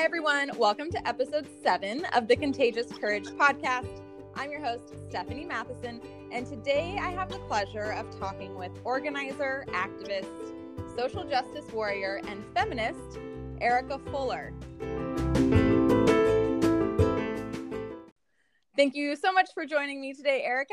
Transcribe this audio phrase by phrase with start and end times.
[0.00, 0.50] Everyone.
[0.56, 4.00] Welcome to episode seven of the Contagious Courage podcast.
[4.34, 6.00] I'm your host, Stephanie Matheson,
[6.32, 10.54] and today I have the pleasure of talking with organizer, activist,
[10.96, 13.18] social justice warrior, and feminist,
[13.60, 14.54] Erica Fuller.
[18.74, 20.72] Thank you so much for joining me today, Erica.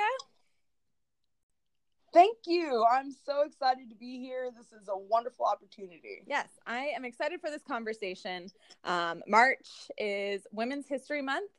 [2.13, 2.85] Thank you.
[2.89, 4.49] I'm so excited to be here.
[4.55, 6.23] This is a wonderful opportunity.
[6.25, 8.49] Yes, I am excited for this conversation.
[8.83, 11.51] Um, March is Women's History Month,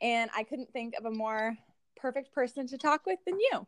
[0.00, 1.56] and I couldn't think of a more
[1.96, 3.66] perfect person to talk with than you.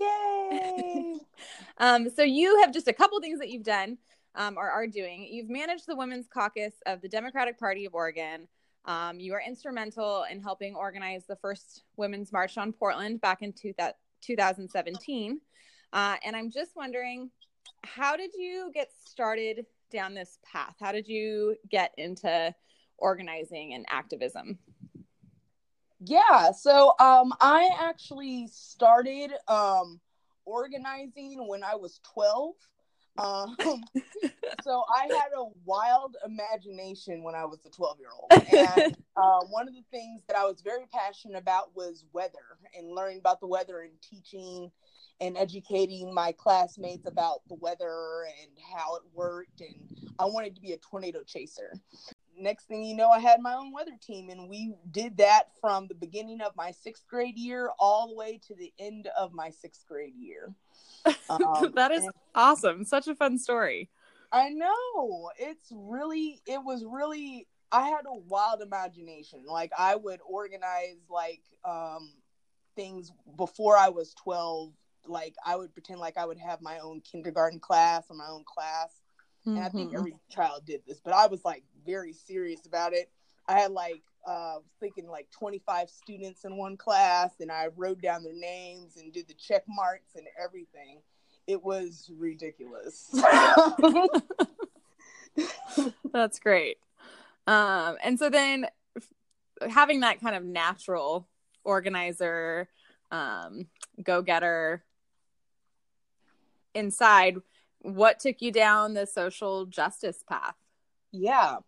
[0.00, 1.14] Yay!
[1.78, 3.98] um, so, you have just a couple things that you've done
[4.34, 5.28] um, or are doing.
[5.30, 8.48] You've managed the Women's Caucus of the Democratic Party of Oregon.
[8.86, 13.52] Um, you are instrumental in helping organize the first Women's March on Portland back in
[13.52, 13.94] 2000.
[14.26, 15.40] 2017.
[15.92, 17.30] Uh, and I'm just wondering,
[17.84, 20.74] how did you get started down this path?
[20.80, 22.54] How did you get into
[22.98, 24.58] organizing and activism?
[26.00, 30.00] Yeah, so um, I actually started um,
[30.44, 32.54] organizing when I was 12.
[33.18, 33.56] Um,
[34.62, 38.32] so I had a wild imagination when I was a 12 year old.
[38.32, 42.92] And uh, one of the things that I was very passionate about was weather and
[42.92, 44.70] learning about the weather and teaching
[45.20, 49.60] and educating my classmates about the weather and how it worked.
[49.60, 51.72] And I wanted to be a tornado chaser.
[52.38, 55.86] Next thing you know, I had my own weather team, and we did that from
[55.88, 59.50] the beginning of my sixth grade year all the way to the end of my
[59.50, 60.54] sixth grade year.
[61.30, 62.84] Um, that is and- awesome.
[62.84, 63.88] Such a fun story.
[64.32, 65.30] I know.
[65.38, 69.44] It's really, it was really, I had a wild imagination.
[69.46, 72.12] Like, I would organize, like, um,
[72.74, 74.72] things before I was 12.
[75.06, 78.44] Like, I would pretend like I would have my own kindergarten class or my own
[78.44, 79.00] class.
[79.46, 79.56] Mm-hmm.
[79.56, 79.98] And I think mm-hmm.
[79.98, 83.10] every child did this, but I was like very serious about it.
[83.48, 88.22] I had like uh, thinking like 25 students in one class, and I wrote down
[88.22, 91.00] their names and did the check marks and everything.
[91.46, 93.08] It was ridiculous.
[96.12, 96.78] That's great.
[97.46, 98.66] Um, and so then
[99.68, 101.28] having that kind of natural
[101.62, 102.68] organizer,
[103.12, 103.68] um,
[104.02, 104.82] go getter
[106.74, 107.36] inside,
[107.80, 110.54] what took you down the social justice path?
[111.12, 111.58] Yeah.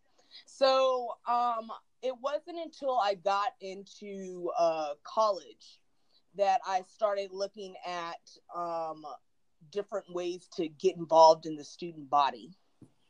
[0.47, 1.71] So um,
[2.03, 5.81] it wasn't until I got into uh, college
[6.37, 8.21] that I started looking at
[8.55, 9.05] um,
[9.71, 12.51] different ways to get involved in the student body.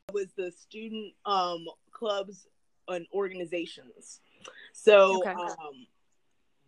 [0.09, 2.47] It was the student um, clubs
[2.89, 4.21] and organizations.
[4.73, 5.31] So okay.
[5.31, 5.87] um,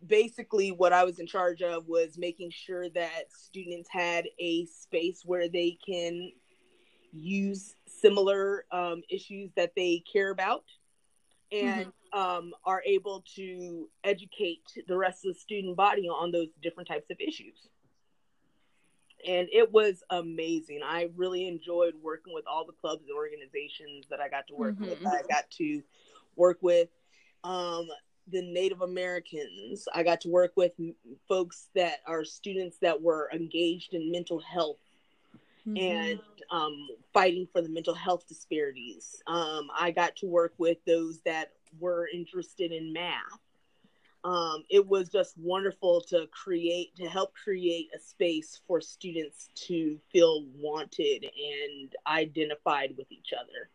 [0.05, 5.23] basically, what I was in charge of was making sure that students had a space
[5.25, 6.31] where they can
[7.11, 10.63] use similar um, issues that they care about
[11.51, 12.19] and mm-hmm.
[12.19, 17.09] um, are able to educate the rest of the student body on those different types
[17.09, 17.67] of issues.
[19.27, 20.81] And it was amazing.
[20.83, 24.75] I really enjoyed working with all the clubs and organizations that I got to work
[24.75, 24.89] mm-hmm.
[24.89, 25.05] with.
[25.05, 25.83] I got to
[26.35, 26.89] work with
[27.43, 27.87] um,
[28.31, 29.87] the Native Americans.
[29.93, 30.71] I got to work with
[31.27, 34.77] folks that are students that were engaged in mental health
[35.67, 35.77] mm-hmm.
[35.77, 39.21] and um, fighting for the mental health disparities.
[39.27, 43.39] Um, I got to work with those that were interested in math.
[44.23, 49.97] Um, it was just wonderful to create, to help create a space for students to
[50.11, 53.69] feel wanted and identified with each other.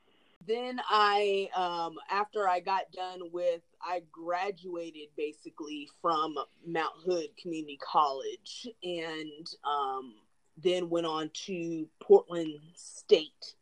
[0.47, 7.79] Then I, um, after I got done with, I graduated basically from Mount Hood Community
[7.83, 10.15] College and um,
[10.57, 13.55] then went on to Portland State,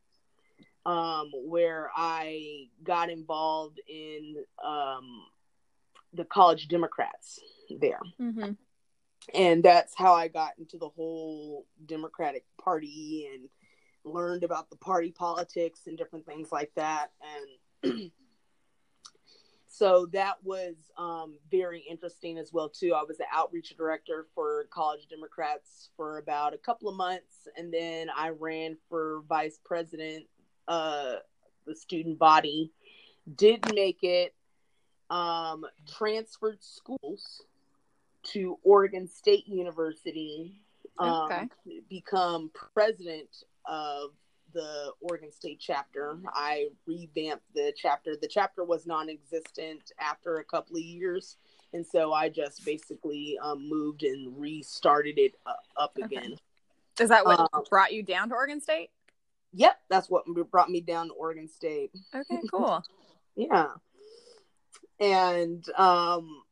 [0.87, 5.27] um, where I got involved in um,
[6.13, 7.41] the college Democrats
[7.81, 8.01] there.
[8.21, 8.53] Mm-hmm.
[9.33, 13.49] And that's how I got into the whole Democratic Party and
[14.05, 17.11] learned about the party politics and different things like that.
[17.83, 18.13] And
[19.77, 24.67] so that was um, very interesting as well too i was the outreach director for
[24.71, 30.25] college democrats for about a couple of months and then i ran for vice president
[30.69, 31.15] uh,
[31.67, 32.73] the student body
[33.37, 34.35] did make it
[35.11, 37.43] um, transferred schools
[38.23, 40.61] to oregon state university
[40.99, 41.49] um, okay.
[41.89, 43.29] become president
[43.67, 44.11] of
[44.55, 46.17] the Oregon State chapter.
[46.33, 48.17] I revamped the chapter.
[48.21, 51.37] The chapter was non existent after a couple of years.
[51.73, 56.17] And so I just basically um, moved and restarted it uh, up okay.
[56.17, 56.37] again.
[57.01, 58.91] Is that what um, brought you down to Oregon State?
[59.53, 61.91] Yep, that's what brought me down to Oregon State.
[62.15, 62.83] Okay, cool.
[63.37, 63.69] Yeah.
[65.01, 66.45] And um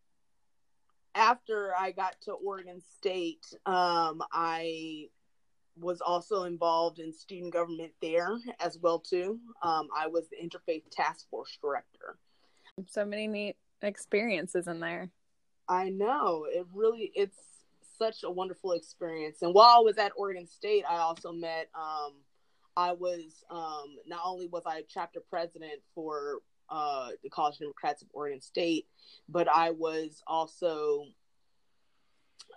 [1.15, 5.09] after I got to Oregon State, um, I
[5.79, 9.39] was also involved in student government there as well too.
[9.63, 12.19] Um, I was the interfaith task force director.
[12.89, 15.11] So many neat experiences in there.
[15.69, 17.37] I know it really it's
[17.99, 19.43] such a wonderful experience.
[19.43, 21.69] And while I was at Oregon State, I also met.
[21.75, 22.15] Um,
[22.77, 26.39] I was um, not only was I chapter president for
[26.71, 28.87] uh, the College Democrats of Oregon State,
[29.29, 31.07] but I was also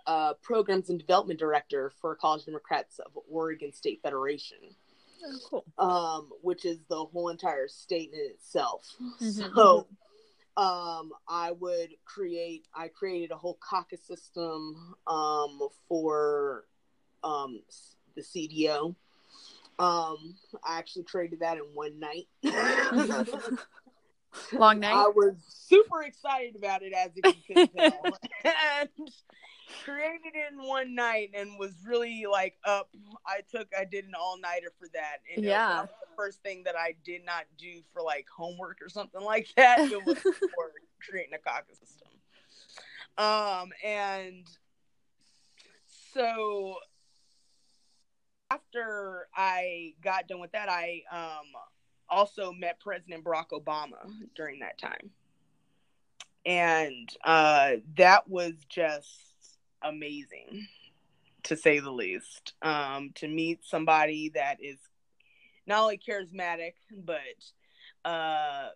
[0.06, 4.58] uh, programs and development director for College Democrats of Oregon State Federation.
[5.24, 5.64] Oh, cool.
[5.78, 8.86] Um, which is the whole entire state in itself.
[9.20, 9.54] Mhm.
[9.54, 9.86] So
[10.56, 16.64] um, I would create, I created a whole caucus system um, for
[17.22, 17.60] um,
[18.14, 18.94] the CDO.
[19.78, 22.28] Um, I actually created that in one night.
[24.52, 24.94] Long night.
[24.94, 28.18] I was super excited about it, as you can tell,
[28.80, 28.88] and
[29.84, 32.88] created in one night, and was really like up.
[33.26, 35.18] I took, I did an all nighter for that.
[35.34, 35.68] And Yeah.
[35.68, 39.20] that was the first thing that I did not do for like homework or something
[39.24, 39.80] like that.
[39.90, 40.72] It was for
[41.08, 42.08] creating a caucus system.
[43.18, 44.46] Um, and
[46.14, 46.76] so
[48.50, 51.46] after I got done with that, I um
[52.08, 53.96] also met President Barack Obama
[54.36, 55.10] during that time.
[56.44, 59.34] And uh, that was just
[59.82, 60.66] amazing,
[61.44, 62.54] to say the least.
[62.62, 64.78] Um, to meet somebody that is
[65.66, 66.74] not only charismatic,
[67.04, 68.68] but uh,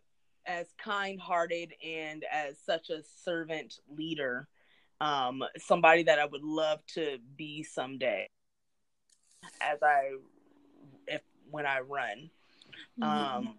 [0.46, 4.48] as kind hearted and as such a servant leader.
[5.00, 8.26] Um, somebody that I would love to be someday
[9.62, 10.16] as I,
[11.06, 12.30] if when I run
[13.02, 13.54] um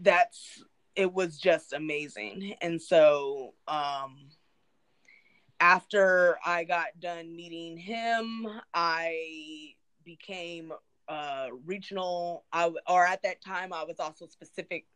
[0.00, 0.62] that's
[0.96, 4.16] it was just amazing and so um
[5.62, 9.72] after i got done meeting him i
[10.04, 10.72] became
[11.08, 14.86] uh regional i or at that time i was also specific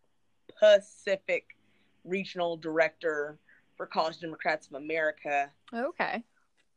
[0.58, 1.56] pacific
[2.04, 3.38] regional director
[3.76, 6.22] for college democrats of america okay.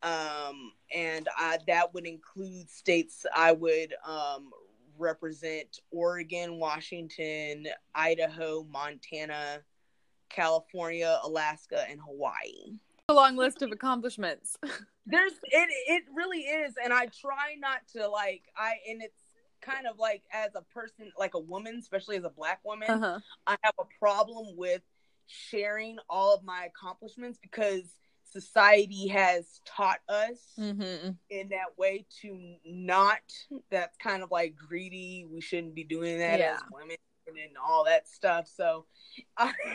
[0.03, 4.51] um, and I, that would include states I would um,
[4.97, 9.59] represent Oregon, Washington, Idaho, Montana,
[10.29, 12.77] California, Alaska, and Hawaii.
[13.09, 14.55] A long list of accomplishments.
[15.07, 19.19] There's it it really is, and I try not to like I and it's
[19.61, 23.19] kind of like as a person, like a woman, especially as a black woman, Uh-huh.
[23.47, 24.81] I have a problem with
[25.25, 27.83] sharing all of my accomplishments because
[28.23, 31.09] society has taught us Mm-hmm.
[31.31, 33.21] in that way to not
[33.71, 36.53] that's kind of like greedy we shouldn't be doing that Yeah.
[36.55, 36.97] as women
[37.27, 38.85] and all that stuff so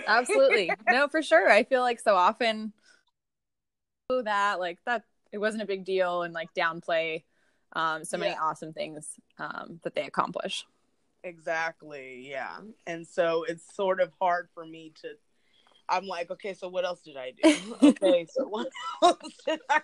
[0.06, 0.70] Absolutely.
[0.88, 1.50] no, for sure.
[1.50, 2.72] I feel like so often
[4.18, 7.22] oh, that like that it wasn't a big deal and like downplay
[7.74, 8.40] um so many Yeah.
[8.42, 10.64] awesome things um that they accomplish.
[11.22, 15.08] exactly yeah and so it's sort of hard for me to
[15.88, 18.68] i'm like okay so what else did i do okay so what
[19.02, 19.80] else did i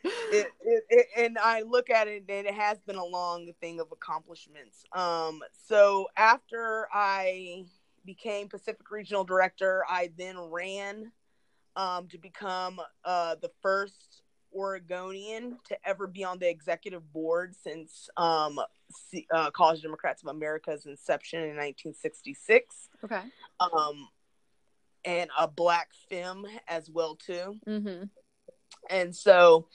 [0.04, 3.80] it, it, it, and I look at it and it has been a long thing
[3.80, 4.84] of accomplishments.
[4.92, 7.64] Um, so after I
[8.06, 11.10] became Pacific Regional Director, I then ran
[11.78, 14.22] um, to become uh, the first
[14.54, 18.58] Oregonian to ever be on the executive board since um,
[19.32, 23.22] uh, College Democrats of America's inception in 1966, Okay.
[23.60, 24.08] um,
[25.04, 28.04] and a black femme as well too Mm-hmm.
[28.90, 29.68] and so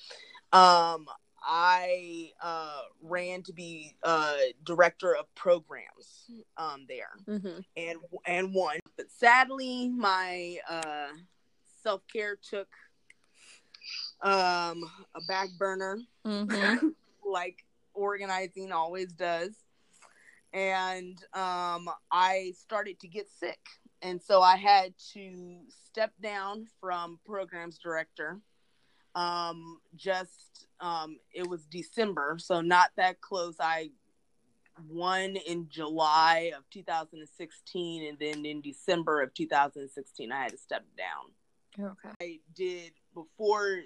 [0.51, 1.05] um
[1.45, 4.33] i uh ran to be uh
[4.65, 7.59] director of programs um there Mm-hmm.
[7.77, 11.07] and and won but sadly my uh
[11.83, 12.67] self-care took
[14.21, 14.83] um
[15.15, 15.99] a back burner.
[16.25, 16.87] Mm-hmm.
[17.29, 19.51] like organizing always does.
[20.53, 23.59] And um i started to get sick.
[24.01, 28.39] And so i had to step down from programs director.
[29.15, 32.37] Um just um it was december.
[32.39, 33.57] So not that close.
[33.59, 33.91] I
[34.89, 40.83] won in july of 2016 and then in december of 2016 i had to step
[40.97, 41.29] down
[41.79, 42.09] Okay.
[42.21, 43.79] I did before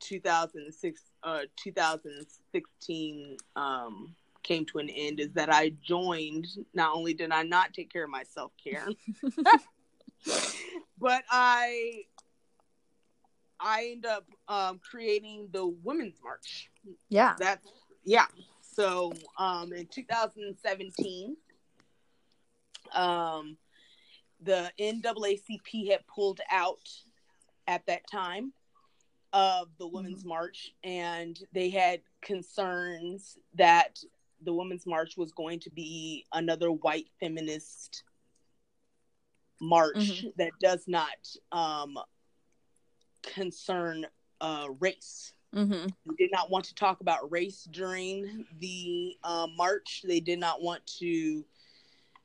[0.00, 7.30] 2006 uh 2016 um came to an end is that I joined not only did
[7.30, 8.86] I not take care of my self-care
[10.98, 12.02] but I
[13.58, 16.70] I end up um creating the women's march
[17.08, 17.34] Yeah.
[17.38, 17.66] that's
[18.04, 18.26] yeah
[18.60, 21.36] so um in 2017
[22.94, 23.56] Um,
[24.42, 26.86] the NAACP had pulled out
[27.66, 28.52] at that time
[29.32, 30.28] of the Women's mm-hmm.
[30.28, 33.98] March, and they had concerns that
[34.42, 38.04] the Women's March was going to be another white feminist
[39.60, 40.28] march mm-hmm.
[40.36, 41.16] that does not
[41.52, 41.98] um,
[43.22, 44.06] concern
[44.40, 45.32] uh, race.
[45.54, 45.86] Mm-hmm.
[46.06, 50.02] They did not want to talk about race during the uh, march.
[50.06, 51.44] They did not want to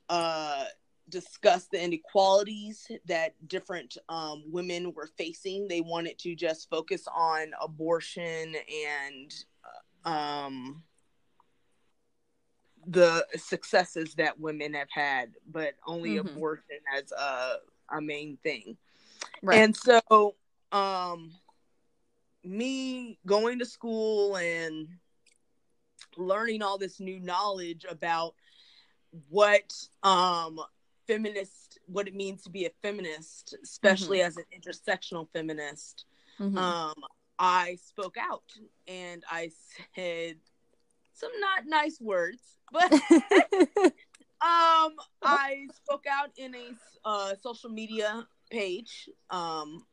[0.10, 0.65] uh,
[1.10, 5.68] discuss the inequalities that different um, women were facing.
[5.68, 8.56] They wanted to just focus on abortion
[8.94, 9.34] and
[10.06, 10.84] uh, um,
[12.88, 16.28] the successes that women have had, but only mm-hmm.
[16.28, 17.56] abortion as a,
[17.92, 18.78] a main thing.
[19.42, 19.60] Right.
[19.60, 20.36] And so,
[20.72, 21.32] um,
[22.44, 24.88] me going to school and
[26.18, 28.36] learning all this new knowledge about
[29.30, 29.74] what
[30.04, 30.60] um
[31.10, 34.28] feminist what it means to be a feminist especially mm-hmm.
[34.28, 36.06] as an intersectional feminist
[36.39, 36.56] mm-hmm.
[36.56, 36.94] um
[37.39, 38.44] i spoke out
[38.88, 39.50] and i
[39.96, 40.36] said
[41.16, 42.94] some not nice words but
[44.42, 46.70] um i spoke out in a
[47.06, 49.84] uh, social media page um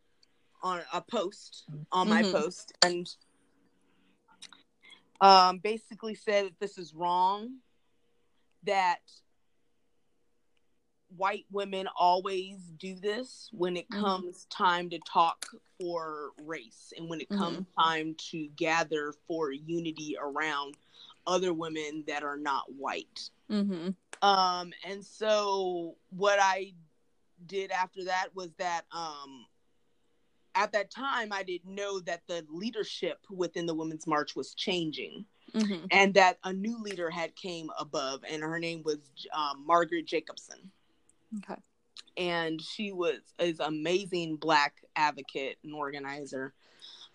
[0.62, 2.32] on a post on my mm-hmm.
[2.32, 3.08] post and
[5.22, 7.54] um basically said that this is wrong
[8.64, 9.00] that
[11.16, 14.02] white women always do this when it mm-hmm.
[14.02, 15.46] comes time to talk
[15.80, 17.42] for race and when it mm-hmm.
[17.42, 20.76] comes time to gather for unity around
[21.26, 23.30] other women that are not white.
[23.50, 23.90] Mm-hmm.
[24.26, 26.72] Um, and so what I
[27.46, 29.46] did after that was that um,
[30.54, 35.24] at that time I didn't know that the leadership within the Women's March was changing.
[35.54, 35.86] Mm-hmm.
[35.92, 38.98] And that a new leader had came above, and her name was
[39.32, 40.72] um, Margaret Jacobson.
[41.38, 41.60] Okay.
[42.16, 46.54] And she was is amazing black advocate and organizer.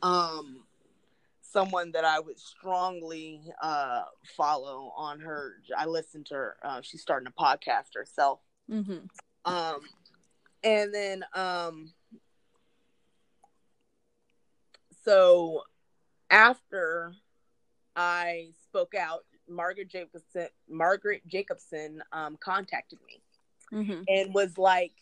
[0.01, 0.63] Um,
[1.51, 4.03] someone that I would strongly uh,
[4.37, 5.55] follow on her.
[5.77, 6.57] I listened to her.
[6.63, 8.39] Uh, she's starting a podcast herself.
[8.69, 9.51] Mm-hmm.
[9.51, 9.81] Um,
[10.63, 11.91] and then, um,
[15.03, 15.63] so
[16.29, 17.13] after
[17.95, 23.21] I spoke out, Margaret Jacobson, Margaret Jacobson um, contacted me
[23.73, 24.01] mm-hmm.
[24.07, 24.93] and was like,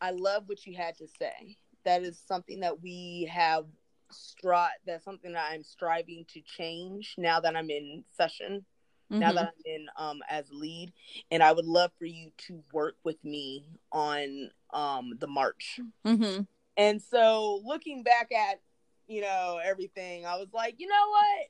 [0.00, 1.56] "I love what you had to say.
[1.84, 3.66] That is something that we have
[4.12, 8.64] stri- that's something that I'm striving to change now that I'm in session,
[9.10, 9.18] mm-hmm.
[9.18, 10.92] now that I'm in um as lead,
[11.30, 15.80] and I would love for you to work with me on um the march.
[16.06, 16.42] Mm-hmm.
[16.76, 18.60] And so looking back at
[19.06, 21.48] you know everything, I was like, you know what?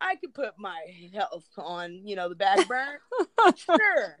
[0.00, 0.80] I could put my
[1.14, 3.00] health on, you know, the back burner.
[3.56, 4.18] sure.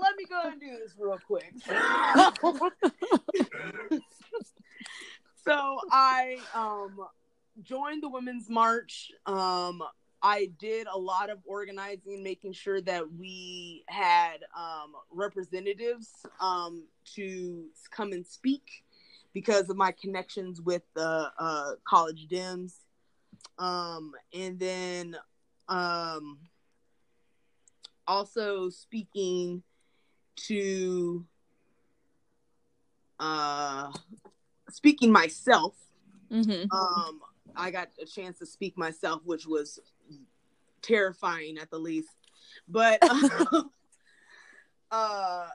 [0.00, 1.52] Let me go and do this real quick.
[5.44, 7.06] so I um
[7.62, 9.12] joined the women's march.
[9.26, 9.82] Um
[10.22, 17.64] I did a lot of organizing, making sure that we had um, representatives um, to
[17.90, 18.84] come and speak
[19.32, 22.74] because of my connections with the uh, college Dems.
[23.58, 25.16] Um, and then
[25.68, 26.38] um,
[28.06, 29.62] also speaking
[30.46, 31.24] to
[33.18, 33.90] uh,
[34.70, 35.74] speaking myself.
[36.32, 36.70] Mm-hmm.
[36.70, 37.20] Um,
[37.56, 39.78] I got a chance to speak myself, which was
[40.82, 42.08] terrifying at the least.
[42.68, 42.98] But
[44.90, 45.46] uh,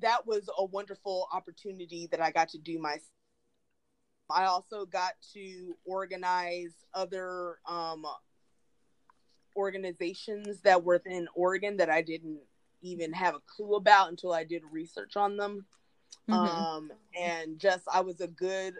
[0.00, 2.98] that was a wonderful opportunity that I got to do my.
[4.30, 8.06] I also got to organize other um,
[9.56, 12.40] organizations that were in Oregon that I didn't
[12.84, 15.66] even have a clue about until I did research on them.
[16.28, 16.34] Mm-hmm.
[16.34, 18.74] Um, and just I was a good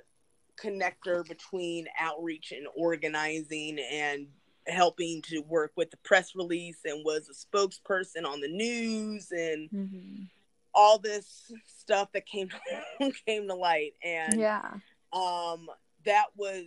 [0.63, 4.27] connector between outreach and organizing and
[4.67, 9.71] helping to work with the press release and was a spokesperson on the news and
[9.71, 10.23] mm-hmm.
[10.75, 12.49] all this stuff that came
[13.27, 14.63] came to light and yeah
[15.13, 15.69] um
[16.07, 16.65] that was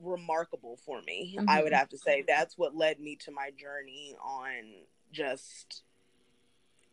[0.00, 1.50] remarkable for me mm-hmm.
[1.50, 4.62] i would have to say that's what led me to my journey on
[5.12, 5.82] just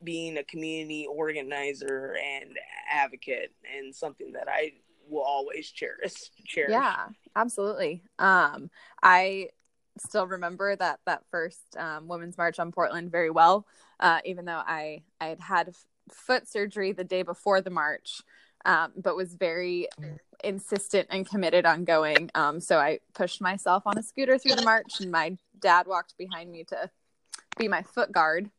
[0.05, 2.57] being a community organizer and
[2.89, 4.73] advocate and something that I
[5.09, 6.13] will always cherish.
[6.45, 6.71] cherish.
[6.71, 8.03] Yeah, absolutely.
[8.19, 8.69] Um,
[9.03, 9.49] I
[9.97, 13.65] still remember that that first um, women's march on Portland very well,
[13.99, 15.75] uh, even though I I had had
[16.11, 18.21] foot surgery the day before the march,
[18.65, 19.87] um, but was very
[20.43, 22.29] insistent and committed on going.
[22.35, 26.17] Um, so I pushed myself on a scooter through the march, and my dad walked
[26.17, 26.89] behind me to
[27.57, 28.49] be my foot guard.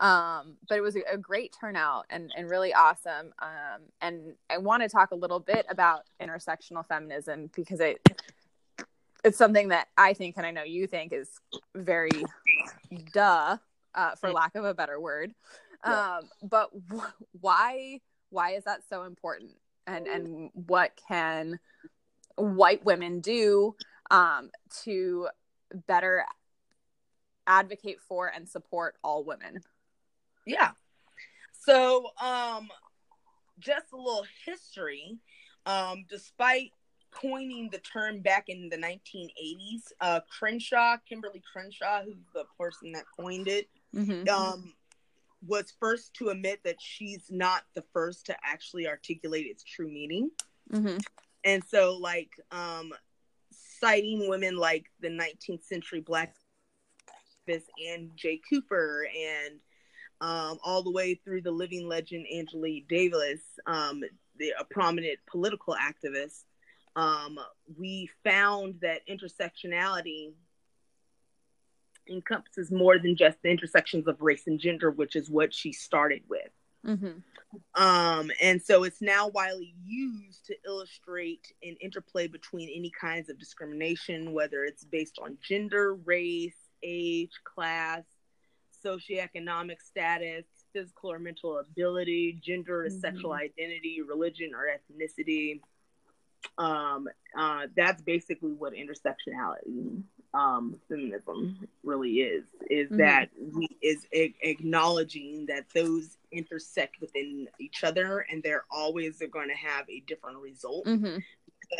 [0.00, 3.34] Um, but it was a, a, great turnout and, and really awesome.
[3.38, 8.00] Um, and I want to talk a little bit about intersectional feminism because it
[9.24, 11.28] it's something that I think and I know you think is
[11.74, 12.24] very
[13.12, 13.58] duh,
[13.94, 15.34] uh, for lack of a better word.
[15.84, 16.70] Um, but
[17.40, 19.52] why why is that so important?
[19.86, 21.58] And and what can
[22.36, 23.74] white women do
[24.10, 24.50] um,
[24.84, 25.28] to
[25.86, 26.24] better
[27.46, 29.60] advocate for and support all women?
[30.46, 30.70] Yeah.
[31.52, 32.68] So, um,
[33.58, 35.18] just a little history.
[35.66, 36.70] Um, despite
[37.10, 43.04] coining the term back in the 1980s, uh, Crenshaw, Kimberly Crenshaw, who's the person that
[43.18, 44.28] coined it, mm-hmm.
[44.28, 44.74] um,
[45.46, 50.30] was first to admit that she's not the first to actually articulate its true meaning.
[50.72, 50.98] Mm-hmm.
[51.44, 52.92] And so, like, um,
[53.52, 56.34] citing women like the 19th century black
[57.46, 59.58] this and Jay Cooper and
[60.20, 64.02] um, all the way through the living legend Angela Davis, um,
[64.38, 66.44] the, a prominent political activist,
[66.96, 67.38] um,
[67.78, 70.32] we found that intersectionality
[72.08, 76.22] encompasses more than just the intersections of race and gender, which is what she started
[76.28, 76.50] with.
[76.86, 77.82] Mm-hmm.
[77.82, 83.38] Um, and so it's now widely used to illustrate an interplay between any kinds of
[83.38, 88.04] discrimination, whether it's based on gender, race, age, class,
[88.84, 93.00] socioeconomic status, physical or mental ability, gender or mm-hmm.
[93.00, 95.60] sexual identity, religion or ethnicity.
[96.58, 102.98] Um, uh, that's basically what intersectionality um, feminism really is is mm-hmm.
[102.98, 109.28] that we is a- acknowledging that those intersect within each other and they're always they're
[109.28, 111.18] going to have a different result mm-hmm.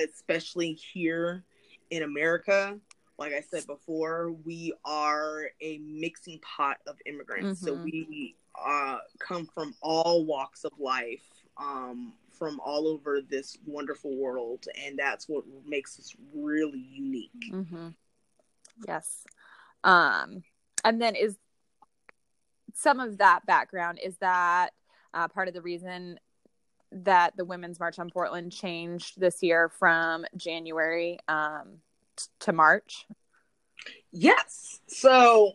[0.05, 1.45] especially here
[1.91, 2.77] in america
[3.21, 7.77] like i said before we are a mixing pot of immigrants mm-hmm.
[7.77, 8.35] so we
[8.67, 11.23] uh, come from all walks of life
[11.57, 17.89] um, from all over this wonderful world and that's what makes us really unique mm-hmm.
[18.87, 19.25] Yes.
[19.85, 20.43] Um,
[20.85, 21.37] and then is
[22.75, 24.71] some of that background is that
[25.13, 26.19] uh, part of the reason
[26.93, 31.79] that the Women's March on Portland changed this year from January um,
[32.41, 33.07] to March?
[34.13, 34.81] Yes.
[34.89, 35.53] So,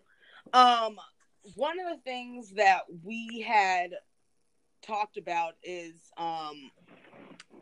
[0.53, 0.97] um,
[1.55, 3.91] one of the things that we had
[4.81, 6.71] talked about is, um,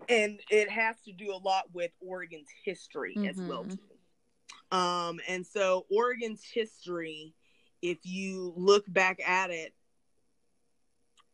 [0.10, 3.28] and it has to do a lot with Oregon's history mm-hmm.
[3.28, 3.66] as well.
[3.66, 4.78] Too.
[4.78, 7.36] Um, and so Oregon's history,
[7.82, 9.74] if you look back at it,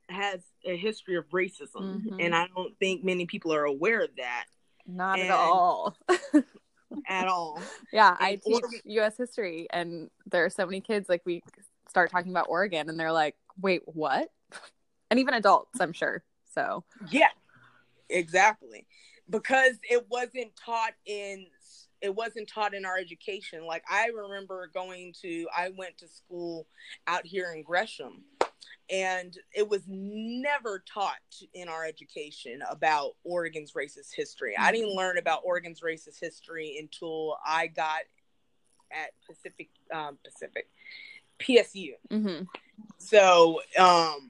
[0.10, 2.02] has a history of racism.
[2.02, 2.20] Mm-hmm.
[2.20, 4.46] And I don't think many people are aware of that.
[4.86, 5.96] Not and, at all.
[7.08, 7.62] at all.
[7.92, 11.42] Yeah, and I teach Oregon- US history and there are so many kids like we
[11.88, 14.30] start talking about Oregon and they're like, "Wait, what?"
[15.12, 16.24] And even adults, I'm sure.
[16.54, 17.30] So, yeah.
[18.10, 18.86] Exactly.
[19.28, 21.48] Because it wasn't taught in
[22.02, 23.66] it wasn't taught in our education.
[23.66, 26.68] Like I remember going to I went to school
[27.08, 28.24] out here in Gresham
[28.90, 31.18] and it was never taught
[31.54, 34.56] in our education about Oregon's racist history.
[34.58, 38.02] I didn't learn about Oregon's racist history until I got
[38.92, 40.68] at Pacific um, Pacific
[41.40, 41.92] PSU.
[42.12, 42.44] Mm-hmm.
[42.98, 44.30] So um,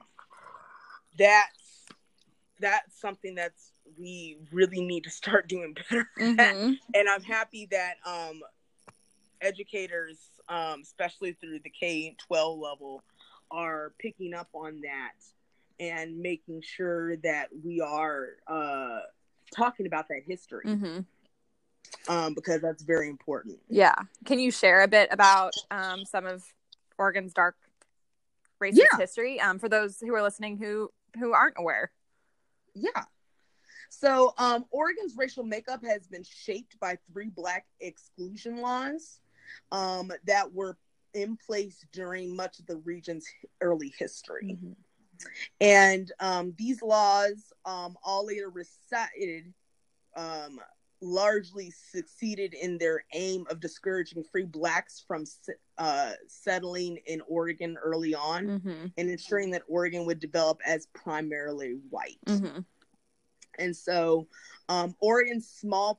[1.18, 1.86] that's
[2.60, 6.72] that's something that's we really need to start doing better mm-hmm.
[6.94, 8.40] and i'm happy that um,
[9.40, 13.02] educators um, especially through the k-12 level
[13.50, 15.12] are picking up on that
[15.78, 19.00] and making sure that we are uh,
[19.54, 20.64] talking about that history.
[20.66, 22.12] Mm-hmm.
[22.12, 23.58] um, because that's very important.
[23.68, 23.94] Yeah.
[24.24, 26.44] Can you share a bit about um, some of
[26.98, 27.56] oregon's dark
[28.62, 28.98] racist yeah.
[28.98, 29.40] history?
[29.40, 31.90] Um, for those who are listening who who aren't aware.
[32.74, 33.04] Yeah.
[33.88, 39.18] So, um, Oregon's racial makeup has been shaped by three Black exclusion laws
[39.72, 40.78] um, that were
[41.14, 43.26] in place during much of the region's
[43.60, 44.56] early history.
[44.56, 44.72] Mm-hmm.
[45.60, 49.52] And um, these laws, um, all later recited,
[50.16, 50.58] um,
[51.02, 55.24] largely succeeded in their aim of discouraging free blacks from
[55.78, 58.86] uh, settling in Oregon early on mm-hmm.
[58.96, 62.18] and ensuring that Oregon would develop as primarily white.
[62.26, 62.60] Mm-hmm.
[63.58, 64.28] And so,
[64.68, 65.98] um, Oregon's small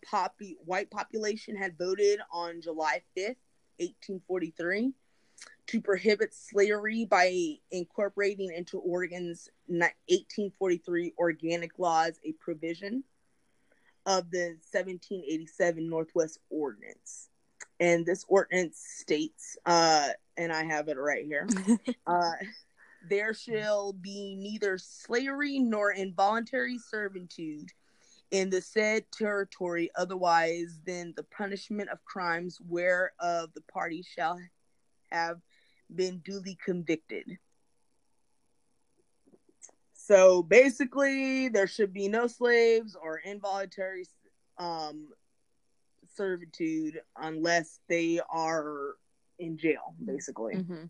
[0.65, 3.36] white population had voted on July 5th,
[3.78, 4.93] 1843,
[5.72, 13.06] to prohibit slavery by incorporating into Oregon's 1843 organic laws a provision
[14.06, 17.30] of the 1787 Northwest Ordinance.
[17.80, 21.48] And this ordinance states, uh, and I have it right here,
[22.06, 22.32] uh,
[23.10, 27.70] there shall be neither slavery nor involuntary servitude
[28.32, 34.38] in the said territory otherwise than the punishment of crimes whereof the party shall
[35.12, 35.40] have
[35.95, 37.38] been duly convicted.
[39.93, 44.06] So basically, there should be no slaves or involuntary
[44.58, 45.08] um,
[46.15, 48.95] servitude unless they are
[49.39, 50.56] in jail, basically.
[50.56, 50.86] Mm-hmm.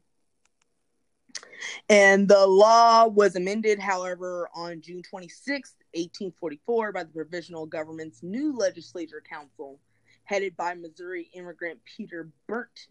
[1.90, 8.56] And the law was amended, however, on June 26, 1844, by the Provisional Government's new
[8.56, 9.80] legislature council,
[10.24, 12.88] headed by Missouri immigrant Peter Burnt,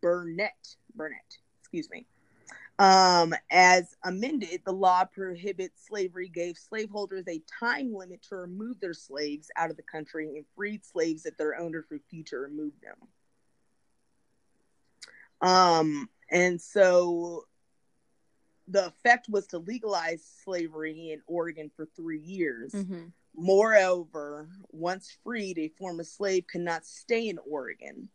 [0.00, 0.76] Burnett.
[0.94, 2.06] Burnett, excuse me.
[2.78, 8.94] Um, as amended, the law prohibits slavery, gave slaveholders a time limit to remove their
[8.94, 12.96] slaves out of the country, and freed slaves if their owners refused to remove them.
[15.42, 17.44] Um, and so
[18.68, 22.72] the effect was to legalize slavery in Oregon for three years.
[22.72, 23.08] Mm-hmm.
[23.36, 28.08] Moreover, once freed, a former slave could not stay in Oregon.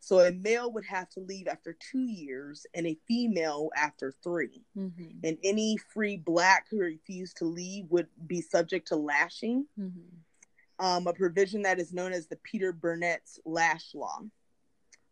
[0.00, 4.62] So a male would have to leave after two years and a female after 3
[4.76, 5.18] Mm-hmm.
[5.24, 10.84] And any free black who refused to leave would be subject to lashing, Mm-hmm.
[10.84, 14.20] um, a provision that is known as the Peter Burnett's Lash Law.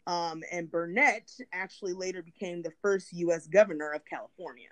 [0.06, 3.46] Um, and Burnett actually later became the first U.S.
[3.46, 4.68] governor of California.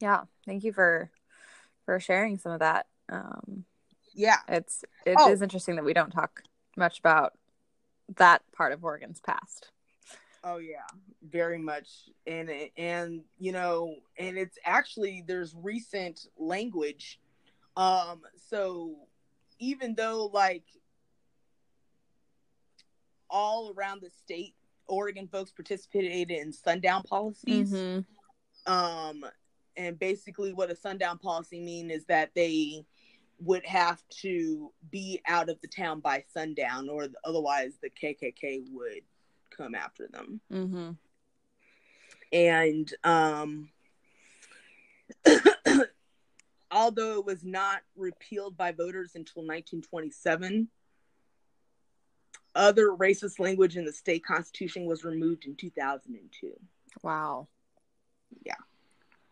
[0.00, 1.10] Yeah, thank you for
[1.86, 2.86] for sharing some of that.
[3.10, 3.64] Um,
[4.14, 5.42] Yeah, it's it is Oh.
[5.42, 6.42] interesting that we don't talk
[6.76, 7.36] much about
[8.16, 9.70] that part of Oregon's past.
[10.42, 10.86] Oh yeah,
[11.22, 11.88] very much.
[12.26, 17.18] And and you know, and it's actually there's recent language.
[17.76, 18.94] Um so
[19.58, 20.64] even though like
[23.30, 24.54] all around the state
[24.86, 27.72] Oregon folks participated in sundown policies.
[27.72, 28.72] Mm-hmm.
[28.72, 29.24] Um
[29.76, 32.84] and basically what a sundown policy mean is that they
[33.40, 39.00] would have to be out of the town by sundown or otherwise the KKK would
[39.56, 40.90] come after them Mm-hmm.
[42.32, 43.68] and um
[46.70, 50.68] although it was not repealed by voters until 1927
[52.56, 56.52] other racist language in the state constitution was removed in 2002
[57.02, 57.48] Wow.
[58.44, 58.54] Yeah.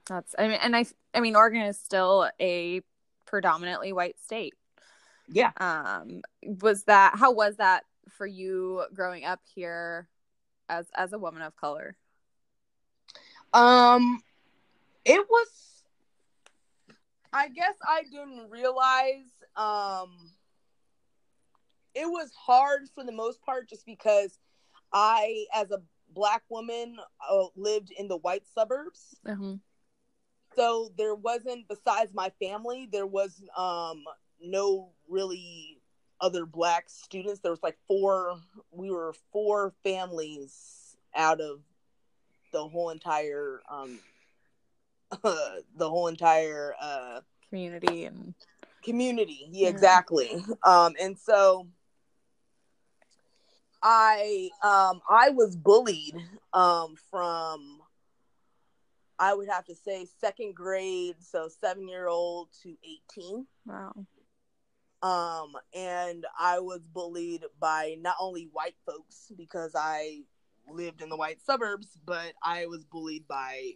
[0.08, 0.84] That's I mean and I
[1.14, 2.82] I mean Oregon is still a
[3.32, 4.54] predominantly white state.
[5.26, 6.20] yeah Um
[6.60, 10.06] was that how was that for you growing up here
[10.68, 11.96] as as a woman of color?
[13.54, 14.22] um
[15.04, 15.48] it was
[17.32, 20.30] i guess i didn't realize um
[21.94, 24.38] it was hard for the most part just because
[24.92, 25.82] i as a
[26.14, 26.96] black woman
[27.30, 29.54] uh, lived in the white suburbs Mm-hmm.
[30.56, 34.04] So there wasn't besides my family there was um
[34.40, 35.78] no really
[36.20, 37.40] other black students.
[37.40, 38.38] There was like four
[38.70, 41.60] we were four families out of
[42.52, 43.98] the whole entire um
[45.22, 48.34] the whole entire uh Community and
[48.82, 49.48] community.
[49.50, 49.70] Yeah, Yeah.
[49.70, 50.44] exactly.
[50.64, 51.68] Um and so
[53.82, 56.14] i um i was bullied
[56.52, 57.80] um from
[59.22, 62.76] i would have to say second grade so seven year old to
[63.16, 63.92] 18 wow.
[65.02, 70.20] um and i was bullied by not only white folks because i
[70.70, 73.70] lived in the white suburbs but i was bullied by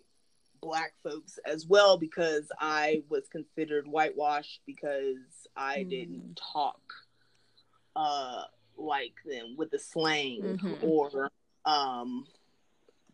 [0.61, 5.17] black folks as well because i was considered whitewashed because
[5.57, 5.91] i Mm.
[5.91, 6.81] didn't talk
[7.95, 8.43] uh
[8.77, 10.79] like them with the slang Mhm.
[10.83, 11.31] or
[11.65, 12.27] um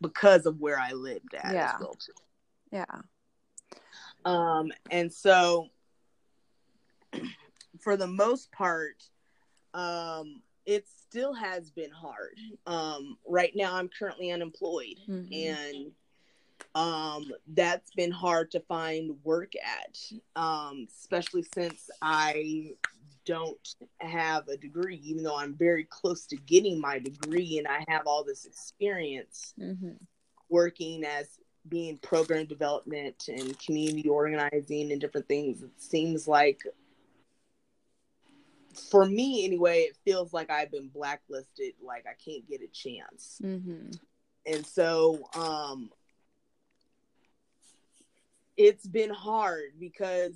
[0.03, 1.75] because of where i lived at Yeah.
[1.75, 2.12] as well too.
[2.71, 2.85] Yeah.
[4.25, 5.69] Um, and so
[7.81, 9.03] for the most part,
[9.75, 12.38] um, it still has been hard.
[12.67, 15.33] Um, right now I'm currently unemployed Mhm.
[15.33, 15.93] and
[16.75, 19.99] um that's been hard to find work at.
[20.37, 22.75] Um, especially since I
[23.25, 27.85] don't have a degree, even though I'm very close to getting my degree and I
[27.89, 29.93] have all this experience Mm-hmm.
[30.49, 36.61] working as being program development and community organizing and different things it seems like
[38.91, 43.39] for me anyway it feels like i've been blacklisted like i can't get a chance
[43.45, 43.91] Mm-hmm.
[44.47, 45.91] and so um
[48.57, 50.35] it's been hard because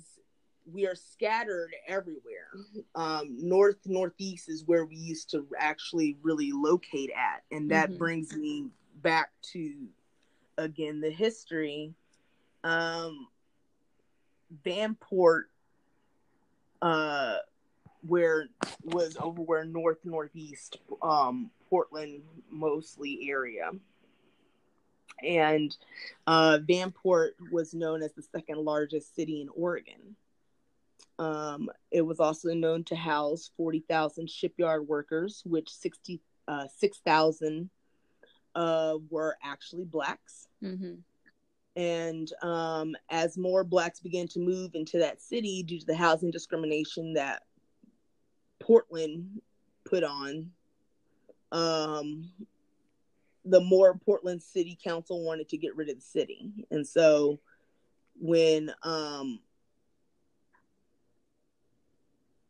[0.71, 2.49] we are scattered everywhere
[2.95, 7.97] um north northeast is where we used to actually really locate at and that Mhm.
[7.97, 8.67] brings me
[9.01, 9.87] back to
[10.57, 11.93] again the history,
[12.63, 13.27] um,
[14.65, 15.43] Vanport,
[16.81, 17.37] uh,
[18.01, 18.47] where
[18.83, 23.69] was over where north northeast um, Portland mostly area.
[25.23, 25.75] And
[26.25, 30.15] uh, Vanport was known as the second largest city in Oregon.
[31.19, 37.69] Um, it was also known to house 40,000 shipyard workers, which 66,000 uh, 6,
[38.55, 40.47] uh, were actually blacks.
[40.63, 40.95] Mm-hmm.
[41.75, 46.31] And um, as more blacks began to move into that city due to the housing
[46.31, 47.43] discrimination that
[48.59, 49.41] Portland
[49.85, 50.51] put on,
[51.51, 52.31] um,
[53.45, 56.51] the more Portland City Council wanted to get rid of the city.
[56.71, 57.39] And so
[58.19, 59.39] when um,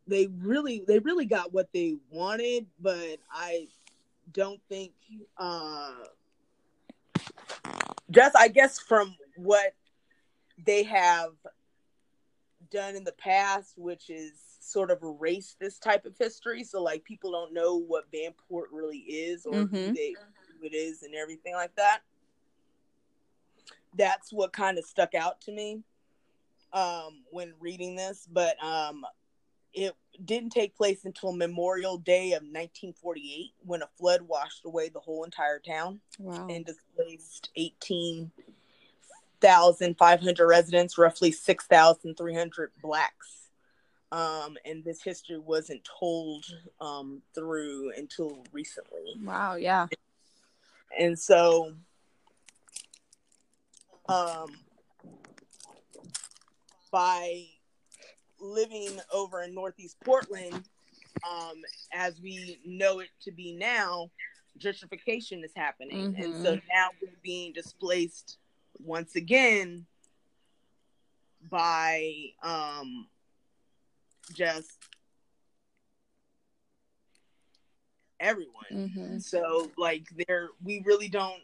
[0.08, 3.68] they really they really got what they wanted, but I
[4.32, 4.92] don't think
[5.38, 5.92] uh
[8.12, 9.74] just I guess from what
[10.66, 11.32] they have
[12.72, 16.64] done in the past, which is sort of erase this type of history.
[16.64, 19.76] So like people don't know what Vanport really is or mm-hmm.
[19.76, 20.16] who, they,
[20.60, 22.00] who it is and everything like that.
[23.96, 25.82] That's what kind of stuck out to me
[26.74, 28.28] um, when reading this.
[28.32, 29.06] But um,
[29.78, 35.00] it didn't take place until Memorial Day of 1948 when a flood washed away the
[35.00, 36.48] whole entire town wow.
[36.50, 43.50] and displaced 18,500 residents, roughly 6,300 blacks.
[44.12, 46.44] Um, and this history wasn't told
[46.82, 49.14] um, through until recently.
[49.22, 49.86] Wow, yeah.
[50.98, 51.74] And so
[54.10, 54.48] um,
[56.92, 57.46] by
[58.40, 60.64] living over in Northeast Portland,
[61.30, 61.62] um,
[61.94, 64.10] as we know it to be now,
[64.60, 66.14] gentrification is happening.
[66.14, 66.22] Mm-hmm.
[66.22, 66.68] And so mm-hmm.
[66.74, 68.38] now we're being displaced
[68.80, 69.86] once again
[71.50, 72.12] by
[72.44, 73.08] um,
[74.34, 74.72] just
[78.20, 78.54] everyone.
[78.72, 79.18] Mm-hmm.
[79.20, 81.42] So like there we really don't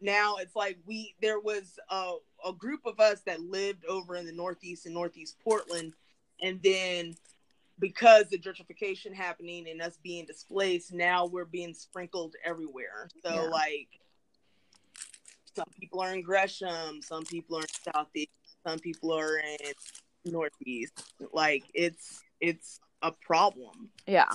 [0.00, 2.14] now it's like we there was a,
[2.46, 5.92] a group of us that lived over in the northeast and northeast portland
[6.40, 7.14] and then
[7.78, 13.08] because the gentrification happening and us being displaced now we're being sprinkled everywhere.
[13.24, 13.40] So yeah.
[13.42, 13.88] like
[15.54, 18.30] some people are in gresham some people are in southeast
[18.66, 21.12] some people are in northeast.
[21.32, 23.90] Like it's it's a problem.
[24.06, 24.32] Yeah.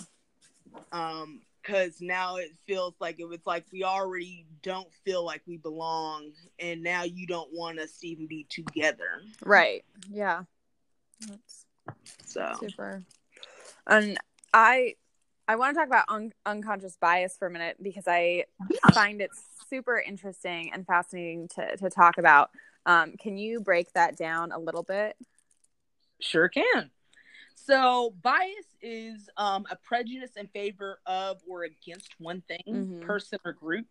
[0.91, 5.57] Um because now it feels like it was like we already don't feel like we
[5.57, 9.21] belong and now you don't want us to even be together.
[9.45, 9.83] Right.
[10.09, 10.43] Yeah.
[11.27, 11.65] That's
[12.25, 13.03] so super.
[13.87, 14.17] And
[14.53, 14.95] I
[15.47, 18.45] I want to talk about un- unconscious bias for a minute because I
[18.93, 19.31] find it
[19.69, 22.51] super interesting and fascinating to to talk about.
[22.85, 25.15] Um, can you break that down a little bit?
[26.19, 26.89] Sure can.
[27.55, 33.01] So bias is um, a prejudice in favor of or against one thing, mm-hmm.
[33.01, 33.85] person, or group,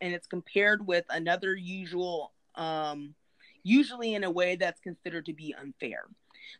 [0.00, 3.14] and it's compared with another usual, um,
[3.62, 6.04] usually in a way that's considered to be unfair.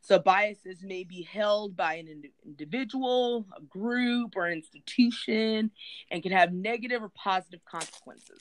[0.00, 5.70] So biases may be held by an individual, a group, or institution
[6.10, 8.40] and can have negative or positive consequences.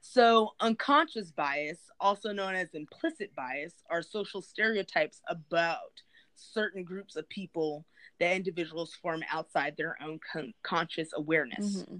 [0.00, 6.02] So, unconscious bias, also known as implicit bias, are social stereotypes about
[6.34, 7.84] certain groups of people
[8.18, 11.82] that individuals form outside their own con- conscious awareness.
[11.82, 11.96] Mm-hmm.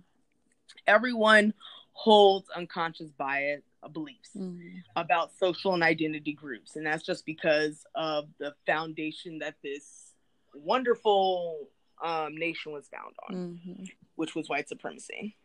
[0.87, 1.55] Everyone
[1.93, 4.79] holds unconscious bias beliefs mm-hmm.
[4.97, 6.77] about social and identity groups.
[6.77, 10.13] And that's just because of the foundation that this
[10.55, 11.69] wonderful
[12.03, 13.85] um, nation was found on, mm-hmm.
[14.17, 15.37] which was white supremacy.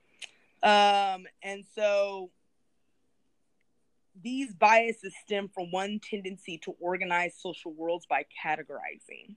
[0.64, 2.32] Um, and so
[4.24, 9.36] these biases stem from one tendency to organize social worlds by categorizing.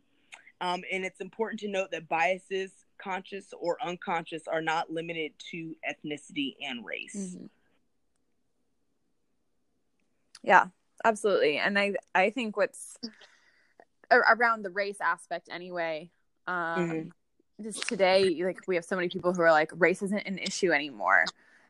[0.63, 5.75] Um, and it's important to note that biases, conscious or unconscious, are not limited to
[5.89, 7.17] ethnicity and race.
[7.17, 7.47] Mm-hmm.
[10.43, 10.67] Yeah,
[11.05, 11.59] absolutely.
[11.59, 12.97] And I I think what's
[14.11, 16.11] around the race aspect anyway.
[16.47, 17.63] Um mm-hmm.
[17.63, 20.73] just today like we have so many people who are like race isn't an issue
[20.73, 21.25] anymore.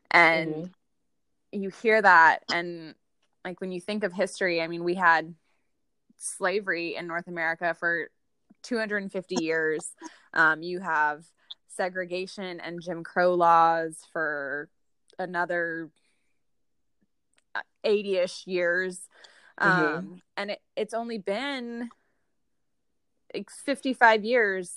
[0.09, 1.61] And mm-hmm.
[1.61, 2.95] you hear that and
[3.43, 5.33] like when you think of history, I mean we had
[6.17, 8.09] slavery in North America for
[8.63, 9.93] 250 years.
[10.33, 11.25] Um, you have
[11.67, 14.69] segregation and Jim Crow laws for
[15.19, 15.89] another
[17.85, 18.99] 80-ish years
[19.59, 19.69] mm-hmm.
[19.69, 20.13] um mm-hmm.
[20.37, 21.89] and it, it's only been
[23.33, 24.71] like 55 years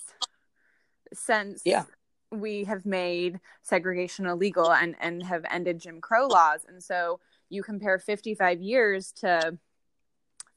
[1.13, 1.83] since yeah
[2.31, 6.61] we have made segregation illegal and and have ended Jim Crow laws.
[6.67, 9.57] And so you compare 55 years to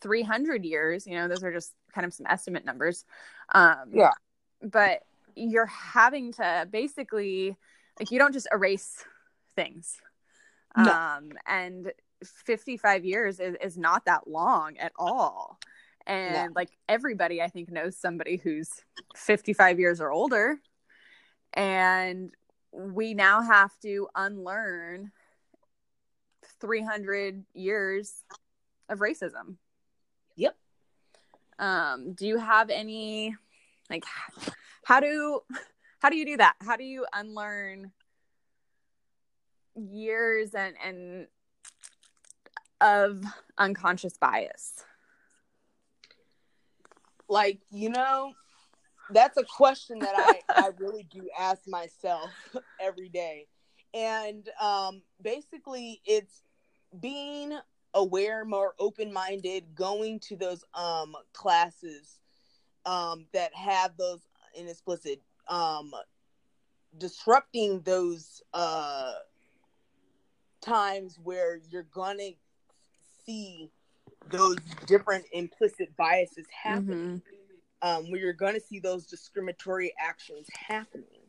[0.00, 3.04] 300 years, you know, those are just kind of some estimate numbers.
[3.54, 4.12] Um, Yeah.
[4.62, 5.02] But
[5.35, 7.57] you're having to basically,
[7.98, 9.04] like, you don't just erase
[9.54, 9.96] things.
[10.76, 10.90] No.
[10.90, 11.92] Um, and
[12.24, 15.59] 55 years is, is not that long at all.
[16.07, 18.70] And like everybody, I think, knows somebody who's
[19.14, 20.59] 55 years or older.
[21.52, 22.33] And
[22.72, 25.12] we now have to unlearn
[26.61, 28.24] 300 years
[28.88, 29.57] of racism.
[30.37, 30.57] Yep.
[31.59, 33.37] Um, do you have any
[33.90, 34.04] like
[34.85, 35.40] how do
[35.98, 36.54] how do you do that?
[36.61, 37.92] How do you unlearn
[39.74, 41.26] years and and
[42.81, 43.23] of
[43.59, 44.85] unconscious bias?
[47.29, 48.33] like you know
[49.11, 52.31] that's a question that i i really do ask myself
[52.81, 53.47] every day
[53.95, 56.43] and um basically it's
[57.01, 57.57] being
[57.95, 62.19] aware more open-minded going to those um classes
[62.87, 64.21] um that have those
[64.55, 65.91] inexplicit um
[66.97, 69.12] disrupting those uh
[70.61, 72.31] times where you're gonna
[73.29, 73.71] see
[74.31, 77.23] those different implicit biases happening
[77.83, 81.21] um, where you're going to see those discriminatory actions happening.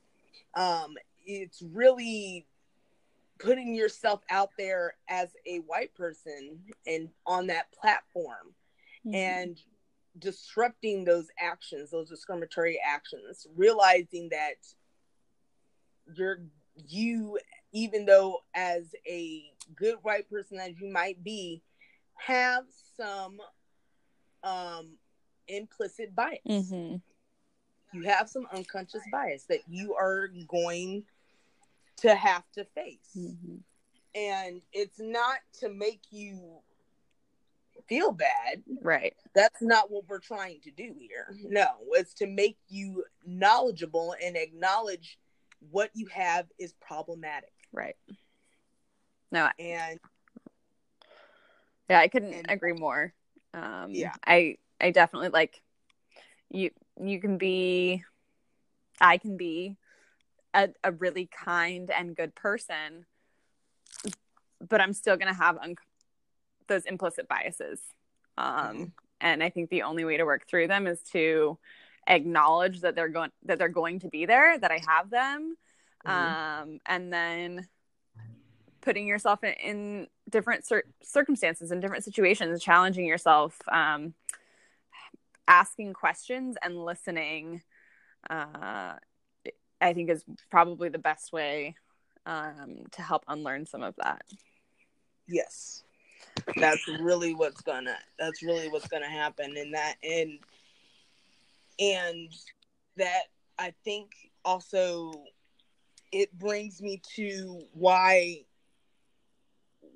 [0.56, 2.48] Um, it's really
[3.40, 8.56] putting yourself out there as a white person and on that platform
[9.06, 9.14] Mhm.
[9.16, 9.62] and
[10.18, 14.58] disrupting those actions, those discriminatory actions, realizing that
[16.14, 16.42] you're
[16.76, 17.38] you,
[17.72, 21.62] even though as a good white person as you might be,
[22.20, 23.40] have some
[24.44, 24.98] um
[25.48, 26.40] implicit bias.
[26.48, 27.02] Mhm.
[27.92, 31.06] You have some unconscious bias that you are going
[31.98, 33.16] to have to face.
[33.16, 33.64] Mhm.
[34.16, 36.62] And it's not to make you
[37.88, 38.64] feel bad.
[38.82, 39.16] Right.
[39.34, 41.36] That's not what we're trying to do here.
[41.44, 45.18] No, it's to make you knowledgeable and acknowledge
[45.72, 47.54] what you have is problematic.
[47.72, 47.98] Right.
[49.32, 50.00] No, And
[51.90, 53.14] yeah, I couldn't And- agree more.
[53.54, 54.14] Um, Yeah.
[54.26, 55.62] I I definitely like
[56.50, 56.72] you.
[57.02, 58.04] You can be,
[59.02, 59.76] I can be
[60.54, 63.06] a, a really kind and good person,
[64.68, 65.76] but I'm still gonna have un-
[66.68, 67.82] those implicit biases.
[68.38, 68.92] Um, Mhm.
[69.22, 71.58] and I think the only way to work through them is to
[72.08, 75.58] acknowledge that they're going that they're going to be there, that I have them,
[76.06, 76.10] Mhm.
[76.10, 77.68] um, and then
[78.82, 84.14] putting yourself in, in different cir- circumstances and different situations challenging yourself um,
[85.48, 87.62] asking questions and listening
[88.30, 88.94] uh,
[89.82, 91.76] i think is probably the best way
[92.26, 94.24] um, to help unlearn some of that
[95.28, 95.84] yes.
[96.58, 100.40] That's really what's gonna that's really what's gonna happen and that and
[101.80, 102.30] and
[102.98, 103.24] that
[103.58, 104.12] I think
[104.44, 105.12] also
[106.12, 108.46] it brings me to why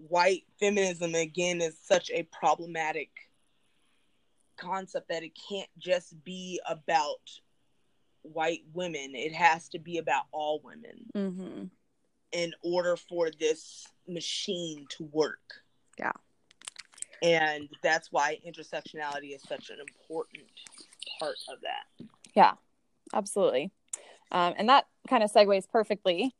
[0.09, 3.09] white feminism again is such a problematic
[4.57, 7.39] concept that it can't just be about
[8.21, 11.63] white women it has to be about all women mm-hmm.
[12.31, 15.61] in order for this machine to work
[15.99, 16.11] Yeah.
[17.21, 20.47] and that's why intersectionality is such an important
[21.19, 22.53] part of that Yeah.
[23.13, 23.71] absolutely
[24.31, 26.33] um, and that kind of segues perfectly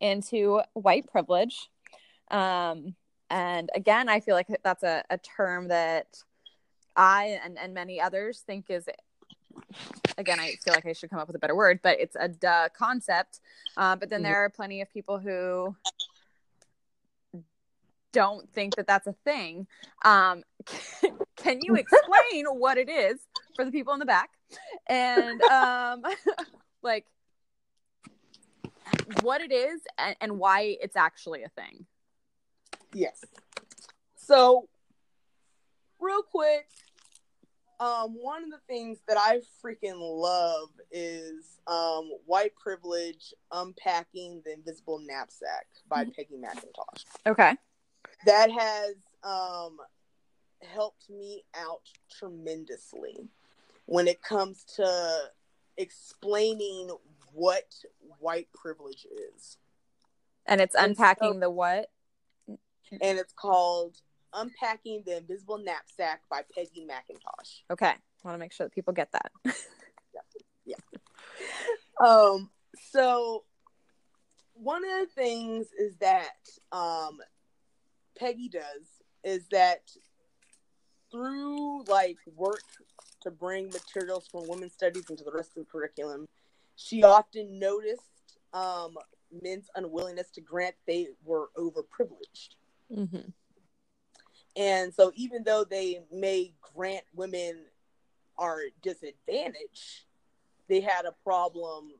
[0.00, 1.70] into white privilege
[2.30, 2.94] um,
[3.30, 6.22] and again i feel like that's a, a term that
[6.96, 8.88] i and, and many others think is
[10.18, 12.28] again i feel like i should come up with a better word but it's a
[12.28, 13.40] duh concept.
[13.76, 14.24] Uh, but then Mhm.
[14.24, 15.74] there are plenty of people who
[18.12, 19.66] don't think that that's a thing.
[20.04, 20.42] Um,
[21.36, 23.20] can you explain what it is
[23.54, 24.30] for the people in the back?
[24.88, 26.02] And um,
[26.82, 27.06] like
[29.22, 31.86] what it is and, and why it's actually a thing
[32.92, 33.24] Yes.
[34.16, 34.68] So,
[36.00, 36.66] real quick,
[37.78, 44.52] um, one of the things that I freaking love is um, White Privilege Unpacking the
[44.52, 47.04] Invisible Knapsack by Peggy McIntosh.
[47.26, 47.54] okay
[48.26, 49.78] That has um,
[50.62, 51.82] helped me out
[52.18, 53.28] tremendously
[53.86, 55.18] when it comes to
[55.78, 56.90] explaining
[57.32, 57.64] what
[58.18, 59.56] white privilege is.
[60.46, 61.88] and it's And unpacking so- the what
[63.00, 63.96] and it's called
[64.32, 67.60] Unpacking the Invisible Knapsack by Peggy McIntosh.
[67.70, 69.32] okay want to make sure that people get that
[72.00, 72.48] Um,
[72.90, 73.44] so
[74.54, 76.38] one of the things is that
[76.72, 77.18] um,
[78.18, 78.62] Peggy does
[79.22, 79.82] is that
[81.10, 82.62] through like work
[83.22, 86.26] to bring materials from women's studies into the rest of the curriculum,
[86.76, 88.96] she often noticed um,
[89.42, 92.56] men's unwillingness to grant they were overprivileged.
[92.94, 93.30] Mm-hmm.
[94.56, 97.64] And so, even though they may grant women
[98.36, 100.04] are disadvantaged,
[100.68, 101.92] they had a problem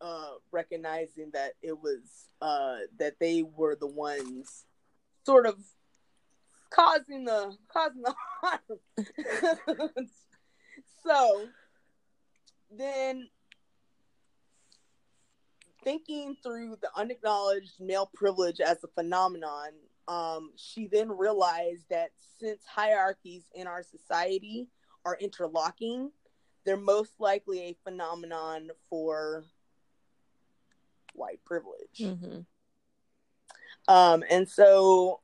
[0.00, 2.00] uh, recognizing that it was
[2.40, 4.64] uh, that they were the ones
[5.24, 5.56] sort of
[6.70, 8.60] causing the causing the harm.
[11.06, 11.46] so
[12.70, 13.28] then
[15.86, 19.68] thinking through the unacknowledged male privilege as a phenomenon,
[20.08, 22.10] um, she then realized that
[22.40, 24.66] since hierarchies in our society
[25.04, 26.10] are interlocking,
[26.64, 29.44] they're most likely a phenomenon for
[31.14, 32.00] white privilege.
[32.00, 32.40] Mm-hmm.
[33.86, 35.20] Um, and so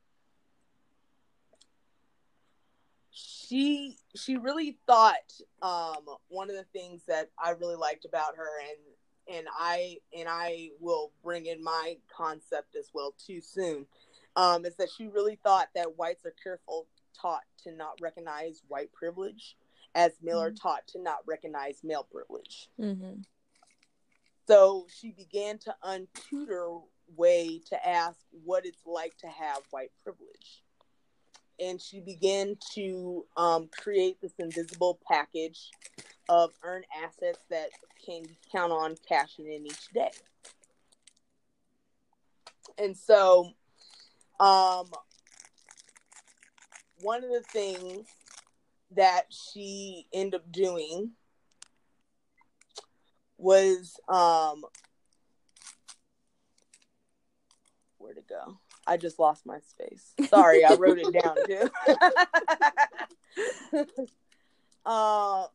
[3.11, 8.61] she she really thought um, one of the things that I really liked about her
[8.61, 8.79] and
[9.31, 13.87] and I and I will bring in my concept as well too soon
[14.37, 16.87] um, is that she really thought that whites are careful
[17.21, 19.57] taught to not recognize white privilege
[19.95, 20.47] as male mm-hmm.
[20.47, 22.69] are taught to not recognize male privilege.
[22.81, 23.21] Mm-hmm.
[24.49, 26.83] So she began to untutor
[27.17, 30.63] way to ask what it's like to have white privilege.
[31.61, 35.71] And she began to um, create this invisible package
[36.29, 37.69] of earned assets that
[38.05, 40.11] can count on cashing in each day.
[42.79, 43.53] And so,
[44.41, 44.91] um,
[47.01, 48.07] one of the things
[48.95, 51.13] that she ended up doing
[53.39, 54.63] was um
[57.99, 58.59] where to go?
[58.87, 60.13] I just lost my space.
[60.29, 61.71] Sorry, I wrote it down too.
[64.87, 65.47] uh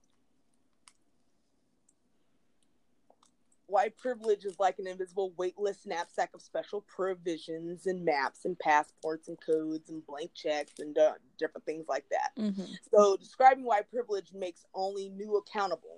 [3.67, 9.27] white privilege is like an invisible weightless knapsack of special provisions and maps and passports
[9.27, 12.41] and codes and blank checks and uh, different things like that.
[12.41, 12.63] Mm-hmm.
[12.91, 15.97] So describing white privilege makes only new accountable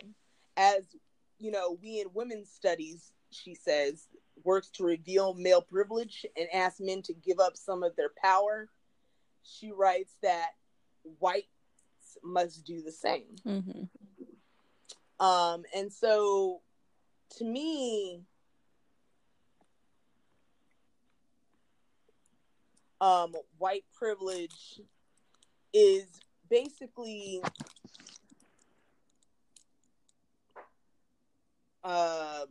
[0.58, 0.84] as
[1.40, 4.08] you know, we in women's studies, she says,
[4.44, 8.70] works to reveal male privilege and ask men to give up some of their power.
[9.44, 10.50] She writes that
[11.20, 11.48] whites
[12.24, 13.36] must do the same.
[13.48, 15.26] Mm-hmm.
[15.26, 16.62] Um, and so
[17.38, 18.24] to me,
[23.02, 24.82] um, white privilege
[25.74, 26.06] is
[26.50, 27.42] basically
[31.84, 32.46] uh,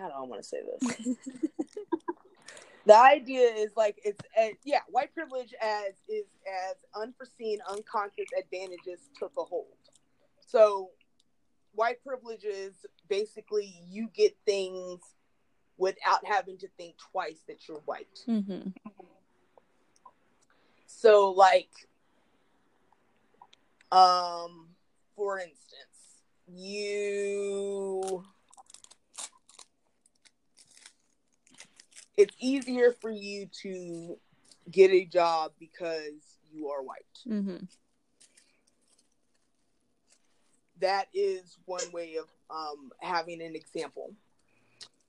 [0.00, 1.16] how do I want to say this?
[2.86, 6.26] the idea is like it's uh, yeah, white privilege as is
[6.70, 9.66] as unforeseen, unconscious advantages took a hold.
[10.46, 10.90] So,
[11.74, 12.74] white privilege is
[13.08, 15.00] basically you get things
[15.76, 18.18] without having to think twice that you're white.
[18.28, 18.68] Mm-hmm.
[20.86, 21.70] So, like,
[23.92, 24.68] um,
[25.16, 25.60] for instance
[26.52, 28.24] you
[32.16, 34.16] it's easier for you to
[34.70, 36.98] get a job because you are white.
[37.26, 37.64] Mm-hmm.
[40.80, 44.12] That is one way of um, having an example.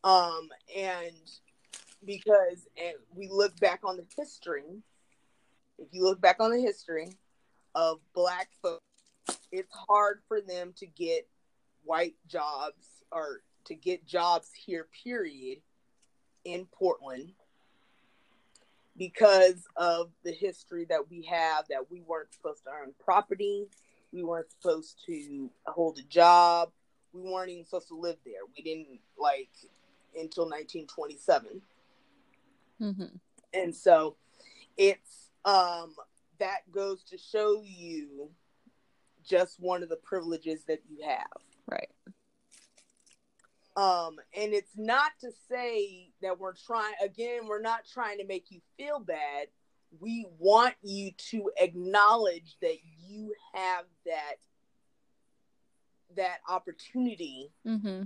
[0.03, 1.15] Um, and
[2.05, 4.81] because and we look back on the history,
[5.77, 7.09] if you look back on the history
[7.75, 8.81] of black folks
[9.51, 11.27] it's hard for them to get
[11.83, 15.59] white jobs or to get jobs here period
[16.45, 17.31] in Portland
[18.97, 23.67] because of the history that we have that we weren't supposed to earn property,
[24.11, 26.71] we weren't supposed to hold a job,
[27.13, 28.41] we weren't even supposed to live there.
[28.55, 29.49] We didn't like
[30.15, 31.61] until 1927.
[32.81, 33.03] Mm-hmm.
[33.53, 34.15] And so
[34.77, 35.95] it's um
[36.39, 38.29] that goes to show you
[39.23, 41.27] just one of the privileges that you have.
[41.69, 41.89] Right.
[43.77, 48.45] Um, and it's not to say that we're trying, again, we're not trying to make
[48.49, 49.47] you feel bad.
[49.99, 52.77] We want you to acknowledge that
[53.07, 54.35] you have that
[56.15, 58.03] that opportunity mm-hmm.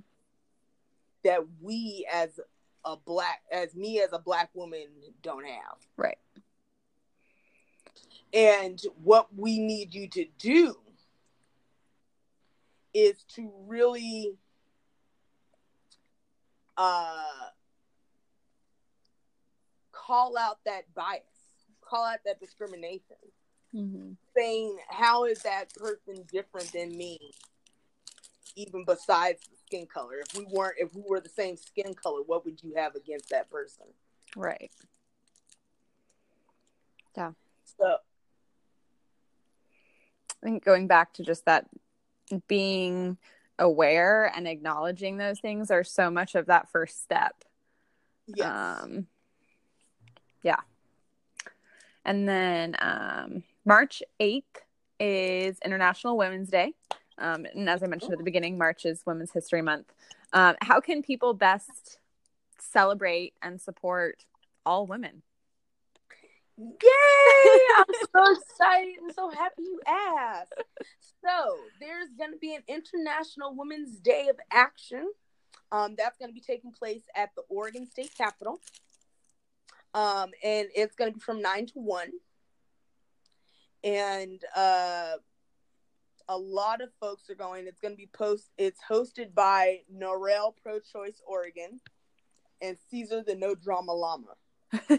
[1.23, 2.39] that we as
[2.83, 4.87] a black as me as a black woman
[5.21, 5.77] don't have.
[5.97, 6.17] Right.
[8.33, 10.75] And what we need you to do
[12.93, 14.35] is to really
[16.77, 17.23] uh,
[19.91, 21.21] call out that bias,
[21.95, 23.17] call out that discrimination,
[23.73, 24.11] Mm-hmm.
[24.37, 27.19] saying how is that person different than me,
[28.55, 30.15] even besides the skin color.
[30.25, 33.31] If we weren't, if we were the same skin color, what would you have against
[33.31, 33.87] that person?
[34.37, 34.71] Right.
[37.17, 37.31] Yeah.
[37.77, 37.97] So
[40.41, 41.67] I think going back to just that
[42.47, 43.17] being
[43.59, 47.43] aware and acknowledging those things are so much of that first step.
[48.27, 49.07] yes, Um,
[50.43, 50.61] yeah.
[52.05, 54.43] And then um, March 8th
[54.99, 56.73] is International Women's Day.
[57.17, 59.91] Um, and as I mentioned at the beginning, March is Women's History Month.
[60.33, 61.97] Um, how can people best
[62.59, 64.25] celebrate and support
[64.65, 65.23] all women?
[66.57, 66.67] Yay!
[67.77, 70.53] I'm so excited and so happy you asked.
[71.21, 75.11] So, there's going to be an International Women's Day of Action.
[75.71, 78.59] Um, that's going to be taking place at the Oregon State Capitol.
[79.95, 82.11] Um, and it's going to be from 9 to 1.
[83.85, 85.13] And uh,
[86.27, 87.65] a lot of folks are going.
[87.65, 88.51] It's going to be post.
[88.57, 91.79] It's hosted by NARAL Pro Choice Oregon
[92.61, 94.35] and Caesar the No Drama Llama.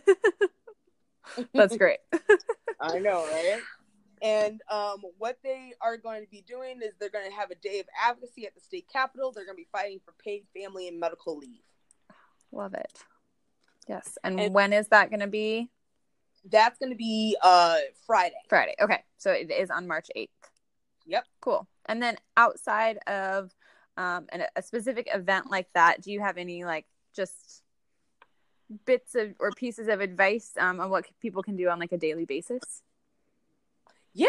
[1.53, 1.99] That's great.
[2.80, 3.61] I know, right?
[4.22, 7.55] And um, what they are going to be doing is they're going to have a
[7.57, 9.30] day of advocacy at the state capitol.
[9.30, 11.61] They're going to be fighting for paid family and medical leave.
[12.51, 13.03] Love it.
[13.89, 14.18] Yes.
[14.24, 15.70] And, And- when is that going to be?
[16.49, 18.37] That's going to be uh, Friday.
[18.49, 18.76] Friday.
[18.80, 19.03] Okay.
[19.18, 20.28] So it is on March 8th.
[21.07, 21.24] Yep.
[21.41, 21.66] Cool.
[21.87, 23.53] And then outside of
[23.97, 27.62] um, an, a specific event like that, do you have any like just
[28.84, 31.97] bits of or pieces of advice um, on what people can do on like a
[31.99, 32.82] daily basis?
[34.12, 34.28] Yeah.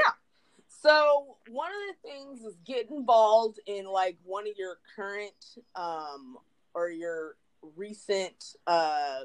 [0.67, 6.37] So one of the things is get involved in like one of your current um,
[6.73, 7.35] or your
[7.75, 8.55] recent.
[8.65, 9.21] Uh,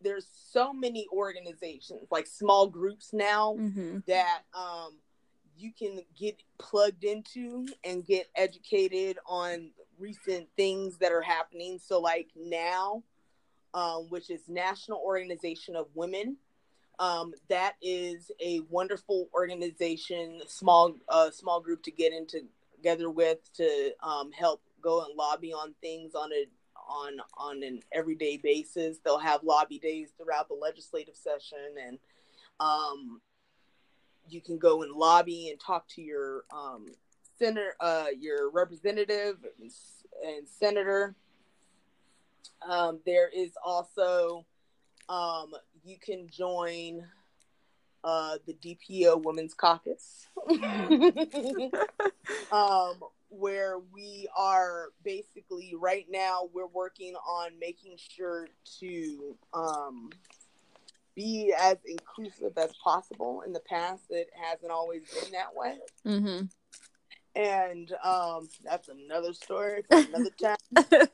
[0.00, 3.56] there's so many organizations, like small groups now.
[3.58, 3.98] Mm-hmm.
[4.06, 4.96] that um,
[5.56, 11.78] you can get plugged into and get educated on recent things that are happening.
[11.78, 13.02] So, like now,
[13.74, 16.36] um, which is National Organization of Women,
[16.98, 22.42] um, that is a wonderful organization, small uh, small group to get into
[22.76, 26.46] together with to um, help go and lobby on things on a
[26.90, 28.98] on on an everyday basis.
[29.04, 31.98] They'll have lobby days throughout the legislative session and
[32.58, 33.20] um,
[34.28, 36.86] you can go and lobby and talk to your um,
[37.38, 39.70] senator, uh, your representative and,
[40.24, 41.14] and senator.
[42.68, 44.44] Um, there is also
[45.08, 47.06] um, you can join
[48.04, 50.26] uh, the DPO Women's Caucus,
[52.52, 52.94] um,
[53.30, 58.48] where we are basically right now we're working on making sure
[58.80, 60.10] to um,
[61.14, 63.42] be as inclusive as possible.
[63.46, 66.44] In the past, it hasn't always been that way, Mm-hmm.
[67.40, 71.08] and um, that's another story for another time.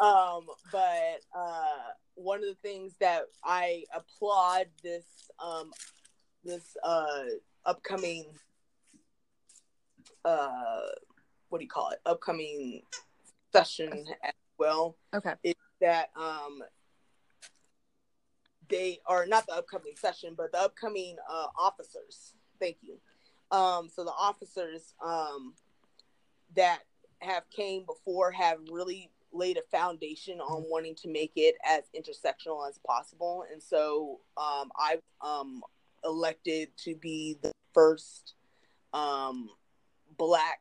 [0.00, 1.78] um, but uh,
[2.14, 5.04] one of the things that I applaud this
[5.44, 5.70] um,
[6.44, 7.24] this uh,
[7.66, 8.24] upcoming
[10.24, 10.80] uh,
[11.50, 11.98] what do you call it?
[12.06, 12.82] Upcoming
[13.52, 15.34] session as well okay.
[15.42, 16.60] is that um
[18.68, 22.98] they are not the upcoming session but the upcoming uh officers thank you
[23.50, 25.54] um so the officers um
[26.54, 26.80] that
[27.20, 32.68] have came before have really laid a foundation on wanting to make it as intersectional
[32.68, 35.62] as possible and so um i um
[36.04, 38.34] elected to be the first
[38.92, 39.48] um
[40.16, 40.60] black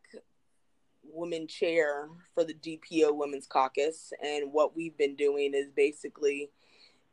[1.13, 4.13] woman chair for the DPO Women's Caucus.
[4.23, 6.49] And what we've been doing is basically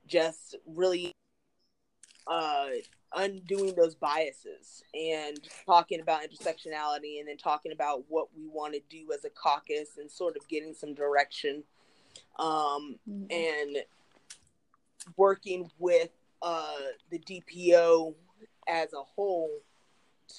[0.06, 1.12] just really
[2.26, 2.66] uh,
[3.14, 8.80] undoing those biases and talking about intersectionality and then talking about what we want to
[8.90, 11.62] do as a caucus and sort of getting some direction
[12.38, 12.96] um,
[13.30, 13.76] and
[15.16, 16.10] working with
[16.42, 16.74] uh,
[17.10, 18.14] the DPO
[18.68, 19.50] as a whole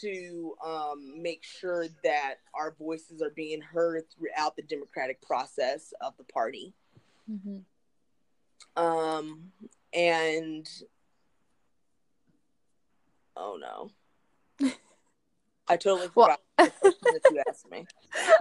[0.02, 6.14] to um, make sure that our voices are being heard throughout the democratic process of
[6.18, 6.74] the party.
[7.30, 7.60] Mm-hmm.
[8.82, 9.52] Um,
[9.94, 10.68] and
[13.36, 13.92] oh no,
[15.68, 17.86] I totally Well- forgot the question that you asked me.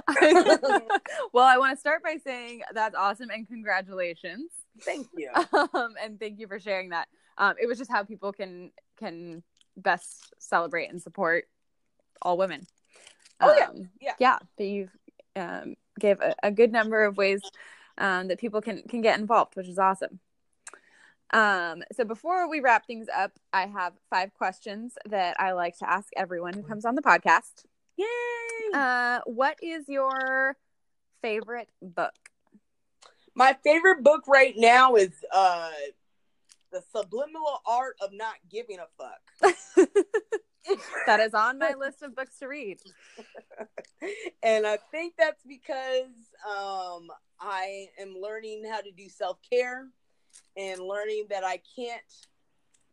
[1.33, 4.51] well, I want to start by saying that's awesome and congratulations.
[4.83, 5.31] Thank you.
[5.75, 7.09] um, and thank you for sharing that.
[7.39, 9.43] Um, it was just how people can can
[9.77, 11.49] best celebrate and support
[12.23, 12.67] all women.
[13.41, 13.67] Oh, yeah.
[13.67, 14.15] Um, Yeah.
[14.19, 14.39] yeah.
[14.57, 14.89] But you
[15.35, 17.43] um, gave a, a good number of ways
[17.99, 20.21] um, that people can can get involved, which is awesome.
[21.33, 25.91] Um, so before we wrap things up, I have five questions that I like to
[25.91, 27.65] ask everyone who comes on the podcast.
[27.97, 28.07] Yay!
[28.73, 30.57] Uh, what is your
[31.23, 32.15] favorite book?
[33.35, 35.71] My favorite book right now is uh
[36.77, 39.57] The Subliminal Art of Not Giving a Fuck.
[41.07, 42.77] that is on my list of books to read.
[44.43, 46.13] and I think that's because
[46.47, 47.09] um
[47.41, 49.87] I am learning how to do self-care
[50.55, 52.03] and learning that I can't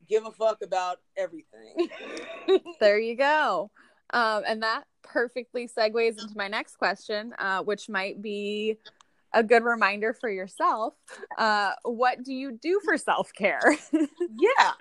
[0.08, 1.90] give a fuck about everything.
[2.80, 3.70] there you go.
[4.12, 8.78] Um, and that perfectly segues into my next question, uh, which might be
[9.34, 10.94] a good reminder for yourself.
[11.38, 13.76] Uh, what do you do for self care?
[13.94, 14.72] yeah.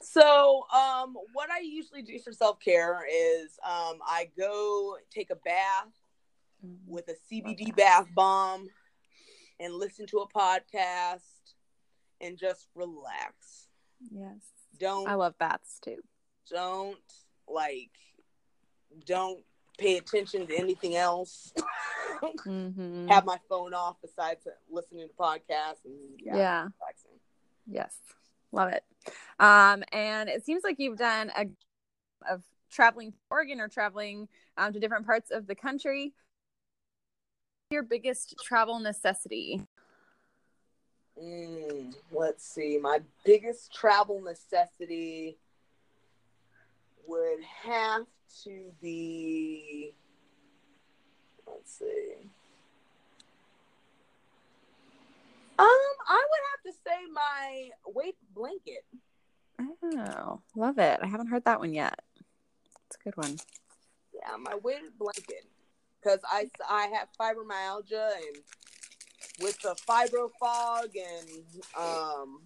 [0.00, 5.36] So, um, what I usually do for self care is um, I go take a
[5.36, 5.92] bath
[6.86, 8.68] with a CBD bath bomb
[9.60, 11.20] and listen to a podcast
[12.20, 13.68] and just relax.
[14.10, 14.38] Yes.
[14.78, 15.98] Don't I love baths too.
[16.50, 16.96] Don't
[17.48, 17.90] like
[19.06, 19.42] don't
[19.78, 21.52] pay attention to anything else.
[22.22, 23.08] mm-hmm.
[23.08, 26.36] Have my phone off besides listening to podcasts and yeah.
[26.36, 26.68] yeah.
[27.70, 27.94] Yes.
[28.52, 28.82] Love it.
[29.38, 31.46] Um, and it seems like you've done a
[32.28, 36.12] of traveling to Oregon or traveling um, to different parts of the country.
[37.70, 39.62] Your biggest travel necessity?
[41.22, 42.78] Mm, let's see.
[42.80, 45.36] My biggest travel necessity
[47.06, 48.06] would have
[48.44, 49.94] to be.
[51.46, 52.14] Let's see.
[55.58, 55.66] Um,
[56.08, 58.84] I would have to say my weight blanket.
[59.60, 61.00] Oh, love it!
[61.02, 61.98] I haven't heard that one yet.
[62.86, 63.36] It's a good one.
[64.14, 65.44] Yeah, my weighted blanket
[66.00, 68.36] because I I have fibromyalgia and
[69.40, 71.44] with the fibro fog and
[71.78, 72.40] um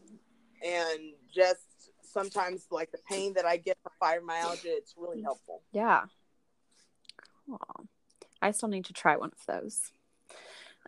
[0.65, 1.01] and
[1.35, 1.67] just
[2.13, 5.63] sometimes like the pain that I get from fibromyalgia, it's really helpful.
[5.73, 6.03] Yeah.
[7.47, 7.87] Cool.
[8.41, 9.93] I still need to try one of those.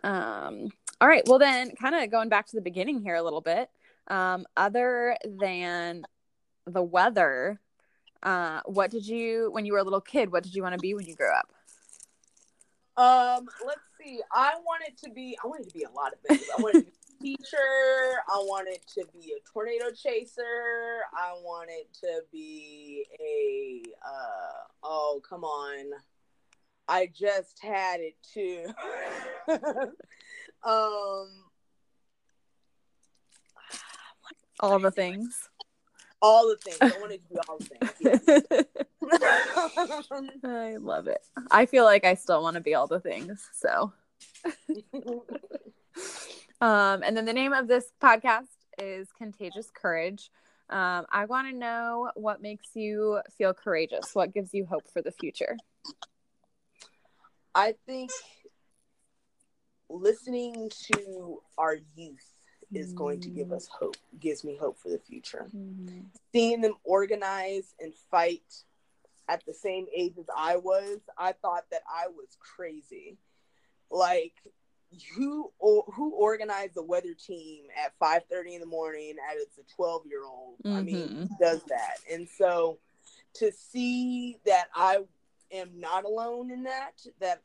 [0.03, 0.69] Um,
[1.01, 1.23] all right.
[1.27, 3.69] Well, then, kind of going back to the beginning here a little bit.
[4.07, 6.05] Um, other than
[6.65, 7.59] the weather,
[8.23, 10.79] uh, what did you, when you were a little kid, what did you want to
[10.79, 11.49] be when you grew up?
[12.97, 14.21] Um, let's see.
[14.31, 15.37] I wanted to be.
[15.43, 16.45] I wanted to be a lot of things.
[16.57, 16.91] I wanted to be
[17.25, 18.21] teacher.
[18.27, 21.01] I wanted to be a tornado chaser.
[21.13, 23.81] I wanted to be a.
[24.05, 25.91] Uh, oh, come on.
[26.87, 28.67] I just had it too.
[30.63, 31.29] um.
[34.59, 35.49] All the things.
[36.21, 36.77] All the things.
[36.79, 37.91] I wanted to do all the things.
[37.99, 38.21] Yes.
[40.43, 41.25] I love it.
[41.51, 43.49] I feel like I still want to be all the things.
[43.53, 43.93] So.
[46.61, 48.47] um, and then the name of this podcast
[48.79, 50.29] is Contagious Courage.
[50.69, 54.15] Um, I want to know what makes you feel courageous.
[54.15, 55.57] What gives you hope for the future?
[57.53, 58.11] I think
[59.89, 62.33] listening to our youth
[62.73, 65.47] is going to give us hope, gives me hope for the future.
[65.55, 65.99] Mm-hmm.
[66.33, 68.43] Seeing them organize and fight
[69.27, 73.17] at the same age as I was, I thought that I was crazy.
[73.89, 74.33] Like
[75.15, 80.23] who who organized the weather team at 5:30 in the morning as a 12 year
[80.25, 80.55] old?
[80.63, 80.75] Mm-hmm.
[80.75, 81.97] I mean, does that?
[82.11, 82.79] And so
[83.35, 84.99] to see that I
[85.51, 87.41] am not alone in that, that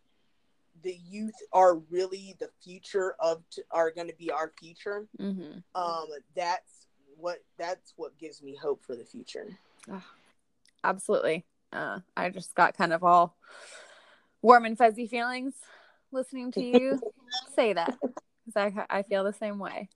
[0.82, 5.06] the youth are really the future of t- are going to be our future.
[5.18, 5.58] Mm-hmm.
[5.74, 6.86] Um, that's
[7.16, 9.46] what that's what gives me hope for the future.
[9.90, 10.02] Oh,
[10.82, 11.44] absolutely.
[11.72, 13.36] Uh, I just got kind of all
[14.42, 15.54] warm and fuzzy feelings
[16.12, 17.00] listening to you
[17.54, 19.88] say that because I I feel the same way.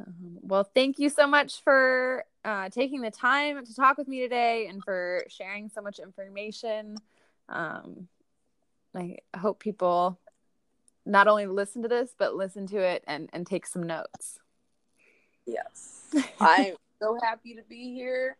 [0.00, 4.20] Um, well, thank you so much for uh, taking the time to talk with me
[4.20, 6.96] today and for sharing so much information.
[7.48, 8.08] Um,
[8.94, 10.18] I hope people
[11.04, 14.38] not only listen to this but listen to it and and take some notes.
[15.46, 18.36] Yes, I'm so happy to be here.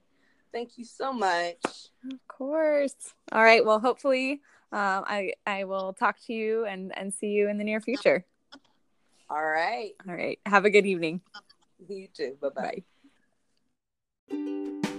[0.52, 1.90] Thank you so much.
[2.10, 2.94] Of course.
[3.30, 3.64] All right.
[3.64, 4.40] Well, hopefully,
[4.72, 8.24] um, I I will talk to you and and see you in the near future.
[9.28, 9.92] All right.
[10.08, 10.38] All right.
[10.46, 11.20] Have a good evening.
[11.88, 12.36] You too.
[12.40, 12.82] Bye-bye.
[14.30, 14.90] Bye.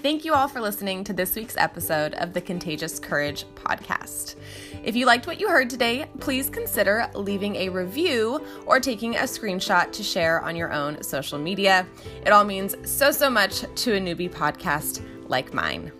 [0.00, 4.36] Thank you all for listening to this week's episode of the Contagious Courage podcast.
[4.84, 9.20] If you liked what you heard today, please consider leaving a review or taking a
[9.20, 11.86] screenshot to share on your own social media.
[12.24, 15.90] It all means so, so much to a newbie podcast like mine.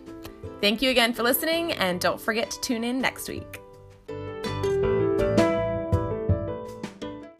[0.60, 3.60] Thank you again for listening, and don't forget to tune in next week.